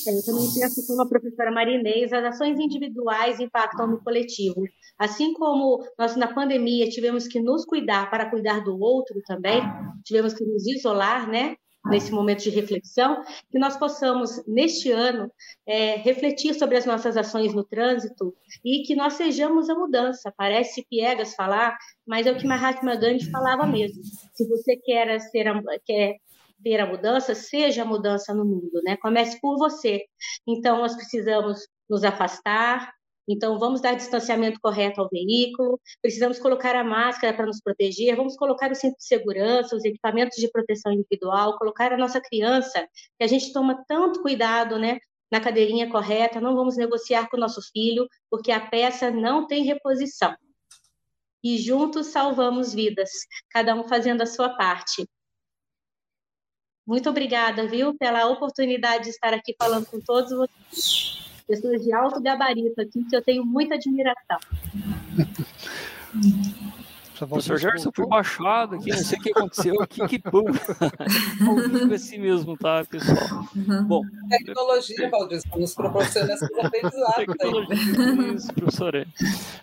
Eu 0.07 0.25
também 0.25 0.49
penso 0.55 0.87
como 0.87 1.03
a 1.03 1.09
professora 1.09 1.51
Marinês, 1.51 2.13
as 2.13 2.25
ações 2.25 2.59
individuais 2.59 3.39
impactam 3.39 3.87
no 3.87 4.03
coletivo. 4.03 4.63
Assim 5.01 5.33
como 5.33 5.83
nós 5.99 6.15
na 6.15 6.31
pandemia 6.31 6.87
tivemos 6.91 7.27
que 7.27 7.41
nos 7.41 7.65
cuidar 7.65 8.11
para 8.11 8.29
cuidar 8.29 8.63
do 8.63 8.79
outro 8.79 9.19
também, 9.27 9.63
tivemos 10.05 10.35
que 10.35 10.45
nos 10.45 10.67
isolar, 10.67 11.27
né? 11.27 11.57
Nesse 11.87 12.13
momento 12.13 12.43
de 12.43 12.51
reflexão, 12.51 13.23
que 13.51 13.59
nós 13.59 13.75
possamos, 13.79 14.47
neste 14.47 14.91
ano, 14.91 15.33
é, 15.67 15.95
refletir 15.97 16.53
sobre 16.53 16.77
as 16.77 16.85
nossas 16.85 17.17
ações 17.17 17.55
no 17.55 17.65
trânsito 17.65 18.35
e 18.63 18.83
que 18.83 18.95
nós 18.95 19.15
sejamos 19.15 19.71
a 19.71 19.75
mudança. 19.75 20.31
Parece 20.37 20.87
piegas 20.91 21.35
falar, 21.35 21.75
mas 22.07 22.27
é 22.27 22.33
o 22.33 22.37
que 22.37 22.47
Mahatma 22.47 22.97
Gandhi 22.97 23.31
falava 23.31 23.67
mesmo. 23.67 24.03
Se 24.35 24.47
você 24.47 24.77
quer, 24.77 25.19
ser 25.21 25.49
a, 25.49 25.59
quer 25.83 26.17
ter 26.63 26.79
a 26.79 26.87
mudança, 26.87 27.35
seja 27.35 27.81
a 27.81 27.87
mudança 27.87 28.35
no 28.35 28.45
mundo, 28.45 28.83
né? 28.85 28.99
Comece 28.99 29.41
por 29.41 29.57
você. 29.57 30.05
Então, 30.47 30.81
nós 30.81 30.95
precisamos 30.95 31.67
nos 31.89 32.05
afastar, 32.05 32.93
então, 33.33 33.59
vamos 33.59 33.81
dar 33.81 33.95
distanciamento 33.95 34.59
correto 34.61 35.01
ao 35.01 35.09
veículo, 35.09 35.81
precisamos 36.03 36.39
colocar 36.39 36.75
a 36.75 36.83
máscara 36.83 37.33
para 37.37 37.47
nos 37.47 37.61
proteger, 37.61 38.17
vamos 38.17 38.35
colocar 38.37 38.73
o 38.73 38.75
cinto 38.75 38.97
de 38.97 39.05
segurança, 39.05 39.77
os 39.77 39.85
equipamentos 39.85 40.37
de 40.37 40.51
proteção 40.51 40.93
individual, 40.93 41.57
colocar 41.57 41.93
a 41.93 41.97
nossa 41.97 42.21
criança, 42.21 42.89
que 43.17 43.25
a 43.25 43.27
gente 43.29 43.53
toma 43.53 43.85
tanto 43.87 44.21
cuidado, 44.21 44.79
né? 44.79 44.99
Na 45.31 45.41
cadeirinha 45.41 45.89
correta, 45.89 46.41
não 46.41 46.57
vamos 46.57 46.77
negociar 46.77 47.29
com 47.29 47.37
o 47.37 47.41
nosso 47.41 47.61
filho, 47.73 48.09
porque 48.29 48.51
a 48.51 48.61
peça 48.61 49.13
não 49.13 49.47
tem 49.47 49.63
reposição. 49.63 50.35
E 51.43 51.57
juntos 51.57 52.09
salvamos 52.09 52.75
vidas, 52.75 53.11
cada 53.51 53.77
um 53.77 53.85
fazendo 53.85 54.23
a 54.23 54.27
sua 54.27 54.57
parte. 54.57 55.09
Muito 56.85 57.09
obrigada, 57.09 57.69
viu, 57.69 57.97
pela 57.97 58.27
oportunidade 58.27 59.05
de 59.05 59.11
estar 59.11 59.33
aqui 59.33 59.55
falando 59.57 59.87
com 59.87 60.01
todos 60.01 60.33
vocês 60.33 61.30
pessoas 61.51 61.83
de 61.83 61.93
alto 61.93 62.21
gabarito 62.23 62.81
aqui, 62.81 63.05
que 63.05 63.17
eu 63.17 63.23
tenho 63.23 63.45
muita 63.45 63.75
admiração. 63.75 64.39
Professor 67.19 67.59
Gerson 67.59 67.91
foi 67.95 68.07
baixado 68.07 68.77
aqui, 68.77 68.91
não 68.91 68.99
sei 68.99 69.19
o 69.19 69.23
que 69.23 69.31
aconteceu 69.31 69.83
aqui, 69.83 70.09
que 70.09 70.19
bom. 70.31 70.47
Ao 70.49 71.93
assim 71.93 72.19
mesmo, 72.19 72.57
tá, 72.57 72.83
pessoal? 72.89 73.47
Uhum. 73.55 73.85
Bom, 73.85 74.03
tecnologia, 74.31 75.11
Valdir, 75.11 75.43
nos 75.55 75.75
proporciona 75.75 76.33
esses 76.33 76.49
aprendizados. 76.59 77.17
Tecnologia, 77.17 78.35
isso, 78.35 78.55
professor. 78.55 78.95
É. 78.95 79.07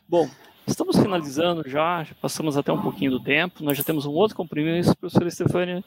Bom, 0.08 0.30
Estamos 0.68 0.98
finalizando 0.98 1.64
já, 1.66 2.04
já, 2.04 2.14
passamos 2.22 2.58
até 2.58 2.74
um 2.74 2.82
pouquinho 2.82 3.12
do 3.12 3.22
tempo, 3.22 3.64
nós 3.64 3.78
já 3.78 3.84
temos 3.84 4.06
um 4.06 4.12
outro 4.12 4.36
compromisso, 4.36 4.96
professora 4.98 5.30
Estefânia. 5.30 5.84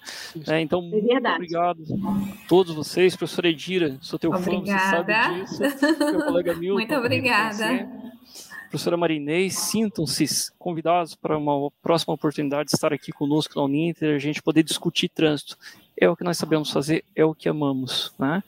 É, 0.49 0.59
então, 0.61 0.81
é 0.81 1.01
muito 1.01 1.29
obrigado 1.29 1.83
a 1.83 2.49
todos 2.49 2.75
vocês, 2.75 3.15
professora 3.15 3.49
Edira, 3.49 3.99
sou 4.01 4.19
teu 4.19 4.33
obrigada. 4.33 5.05
fã, 5.05 5.45
você 5.47 5.71
sabe 5.71 5.85
disso. 5.85 5.99
Meu 5.99 6.25
colega 6.25 6.55
Milton. 6.55 6.79
Muito 6.79 6.95
obrigada. 6.95 7.89
Professora 8.71 8.97
Marinês, 8.97 9.59
sintam-se 9.59 10.51
convidados 10.57 11.15
para 11.15 11.37
uma 11.37 11.71
próxima 11.83 12.15
oportunidade 12.15 12.71
de 12.71 12.77
estar 12.77 12.93
aqui 12.93 13.13
conosco 13.13 13.59
na 13.59 13.65
Uninter, 13.65 14.15
a 14.15 14.19
gente 14.19 14.41
poder 14.41 14.63
discutir 14.63 15.09
trânsito 15.09 15.59
é 16.01 16.09
o 16.09 16.17
que 16.17 16.25
nós 16.25 16.39
sabemos 16.39 16.71
fazer, 16.71 17.05
é 17.15 17.23
o 17.25 17.35
que 17.35 17.49
amamos. 17.49 18.13
Né? 18.19 18.43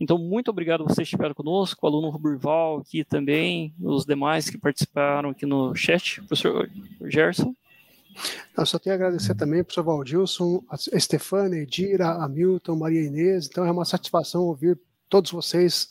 Então, 0.00 0.16
muito 0.16 0.50
obrigado 0.50 0.80
a 0.80 0.84
vocês 0.84 0.96
que 1.06 1.14
estiveram 1.14 1.34
conosco, 1.34 1.78
o 1.84 1.86
aluno 1.86 2.08
Ruburval 2.08 2.78
aqui 2.78 3.04
também, 3.04 3.74
os 3.78 4.06
demais 4.06 4.48
que 4.48 4.56
participaram 4.56 5.30
aqui 5.30 5.44
no 5.44 5.74
chat, 5.74 6.22
professor 6.22 6.70
Gerson. 7.02 7.54
Eu 8.56 8.64
só 8.64 8.78
tenho 8.78 8.94
a 8.94 8.96
agradecer 8.96 9.34
também 9.34 9.58
ao 9.58 9.64
professor 9.64 9.84
Valdilson, 9.84 10.64
a 10.70 10.76
Estefânia, 10.96 11.58
Edira, 11.58 12.10
a 12.10 12.28
Milton, 12.28 12.76
Maria 12.76 13.02
Inês. 13.02 13.46
Então 13.46 13.66
é 13.66 13.70
uma 13.70 13.84
satisfação 13.84 14.42
ouvir 14.42 14.78
todos 15.14 15.30
vocês, 15.30 15.88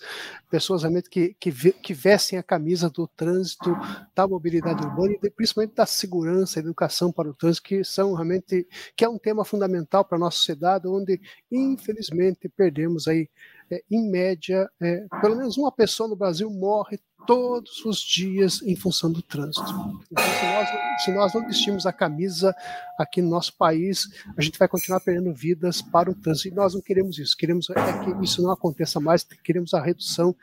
pessoas 0.49 0.81
realmente 0.81 1.09
que, 1.09 1.33
que, 1.39 1.49
que 1.71 1.93
vestem 1.93 2.37
a 2.37 2.43
camisa 2.43 2.89
do 2.89 3.07
trânsito, 3.07 3.73
da 4.13 4.27
mobilidade 4.27 4.85
urbana 4.85 5.13
e 5.23 5.29
principalmente 5.29 5.75
da 5.75 5.85
segurança, 5.85 6.59
educação 6.59 7.09
para 7.09 7.29
o 7.29 7.33
trânsito, 7.33 7.65
que 7.65 7.85
são 7.85 8.13
realmente, 8.13 8.67
que 8.97 9.05
é 9.05 9.07
um 9.07 9.17
tema 9.17 9.45
fundamental 9.45 10.03
para 10.03 10.17
a 10.17 10.19
nossa 10.19 10.35
sociedade, 10.35 10.89
onde 10.89 11.21
infelizmente 11.49 12.49
perdemos 12.49 13.07
aí 13.07 13.29
é, 13.71 13.81
em 13.89 14.11
média, 14.11 14.69
é, 14.81 15.05
pelo 15.21 15.37
menos 15.37 15.57
uma 15.57 15.71
pessoa 15.71 16.09
no 16.09 16.17
Brasil 16.17 16.49
morre 16.49 16.99
todos 17.25 17.85
os 17.85 17.99
dias 17.99 18.61
em 18.61 18.75
função 18.75 19.11
do 19.11 19.21
trânsito. 19.21 19.69
Então, 20.11 20.23
se 20.23 20.45
nós, 20.45 21.03
se 21.03 21.11
nós 21.11 21.33
não 21.33 21.45
vestirmos 21.45 21.85
a 21.85 21.93
camisa 21.93 22.55
aqui 22.97 23.21
no 23.21 23.29
nosso 23.29 23.55
país, 23.55 24.07
a 24.37 24.41
gente 24.41 24.57
vai 24.59 24.67
continuar 24.67 24.99
perdendo 24.99 25.33
vidas 25.33 25.81
para 25.81 26.09
o 26.09 26.15
trânsito. 26.15 26.49
E 26.49 26.51
nós 26.51 26.73
não 26.73 26.81
queremos 26.81 27.17
isso. 27.17 27.35
Queremos 27.37 27.69
é 27.69 27.73
que 27.73 28.23
isso 28.23 28.41
não 28.41 28.51
aconteça 28.51 28.99
mais, 28.99 29.23
queremos 29.43 29.73
a 29.73 29.81
redução 29.81 30.35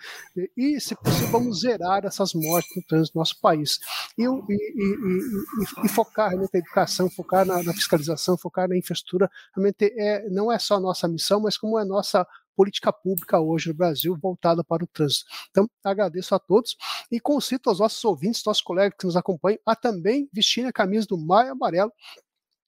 e, 0.56 0.80
se 0.80 0.94
possível, 0.94 1.28
vamos 1.28 1.60
zerar 1.60 2.04
essas 2.04 2.34
mortes 2.34 2.74
no 2.76 2.82
trânsito 2.82 3.14
do 3.14 3.18
nosso 3.18 3.40
país. 3.40 3.78
E, 4.18 4.24
e, 4.24 4.26
e, 4.26 5.86
e 5.86 5.88
focar 5.88 6.36
na 6.36 6.46
educação, 6.52 7.10
focar 7.10 7.44
na, 7.44 7.62
na, 7.62 7.72
fiscalização, 7.72 8.36
focar 8.36 8.68
na 8.68 8.76
infraestrutura, 8.76 9.30
realmente 9.54 9.92
é, 9.96 10.28
não 10.28 10.50
é 10.50 10.58
só 10.58 10.78
nossa 10.80 11.08
missão, 11.08 11.40
mas 11.40 11.56
como 11.56 11.78
é 11.78 11.84
nossa 11.84 12.26
política 12.60 12.92
pública 12.92 13.40
hoje 13.40 13.68
no 13.68 13.74
Brasil 13.74 14.14
voltada 14.20 14.62
para 14.62 14.84
o 14.84 14.86
trânsito. 14.86 15.24
Então, 15.48 15.66
agradeço 15.82 16.34
a 16.34 16.38
todos 16.38 16.76
e 17.10 17.18
concito 17.18 17.70
aos 17.70 17.78
nossos 17.78 18.04
ouvintes, 18.04 18.44
nossos 18.44 18.62
colegas 18.62 18.98
que 18.98 19.06
nos 19.06 19.16
acompanham, 19.16 19.58
a 19.64 19.74
também 19.74 20.28
vestirem 20.30 20.68
a 20.68 20.72
camisa 20.72 21.06
do 21.06 21.16
Maio 21.16 21.52
Amarelo 21.52 21.90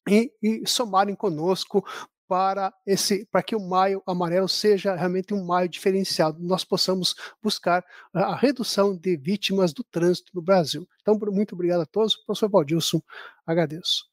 e, 0.09 0.32
e 0.43 0.66
somarem 0.66 1.14
conosco 1.14 1.84
para 2.26 2.72
esse 2.86 3.26
para 3.26 3.43
que 3.43 3.55
o 3.55 3.61
maio 3.61 4.03
amarelo 4.07 4.49
seja 4.49 4.95
realmente 4.95 5.34
um 5.34 5.45
maio 5.45 5.68
diferenciado, 5.68 6.38
nós 6.40 6.64
possamos 6.64 7.14
buscar 7.43 7.84
a 8.14 8.34
redução 8.34 8.97
de 8.97 9.18
vítimas 9.18 9.74
do 9.74 9.84
trânsito 9.84 10.30
no 10.32 10.40
Brasil. 10.40 10.88
Então, 11.03 11.18
muito 11.30 11.55
obrigado 11.55 11.82
a 11.82 11.86
todos. 11.86 12.16
Professor 12.16 12.49
Valdilson, 12.49 13.03
agradeço. 13.47 14.12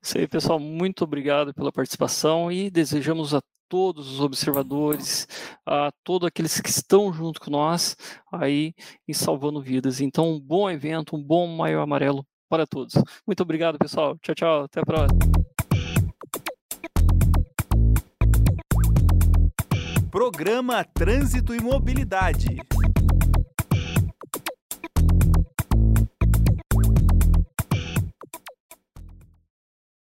Isso 0.00 0.18
aí, 0.18 0.26
pessoal. 0.26 0.58
Muito 0.58 1.04
obrigado 1.04 1.52
pela 1.54 1.72
participação 1.72 2.50
e 2.50 2.70
desejamos 2.70 3.34
a 3.34 3.40
todos 3.68 4.12
os 4.12 4.20
observadores, 4.20 5.26
a 5.64 5.90
todos 6.04 6.28
aqueles 6.28 6.60
que 6.60 6.68
estão 6.68 7.10
junto 7.12 7.40
com 7.40 7.50
nós 7.50 7.96
aí 8.30 8.74
e 9.08 9.14
salvando 9.14 9.62
vidas. 9.62 10.00
Então, 10.00 10.32
um 10.32 10.40
bom 10.40 10.68
evento, 10.70 11.16
um 11.16 11.22
bom 11.22 11.46
Maio 11.46 11.80
Amarelo 11.80 12.26
para 12.50 12.66
todos. 12.66 12.94
Muito 13.26 13.42
obrigado, 13.42 13.78
pessoal. 13.78 14.18
Tchau, 14.20 14.34
tchau. 14.34 14.64
Até 14.64 14.80
a 14.80 14.84
próxima. 14.84 15.18
Programa 20.10 20.84
Trânsito 20.84 21.54
e 21.54 21.60
Mobilidade. 21.62 22.58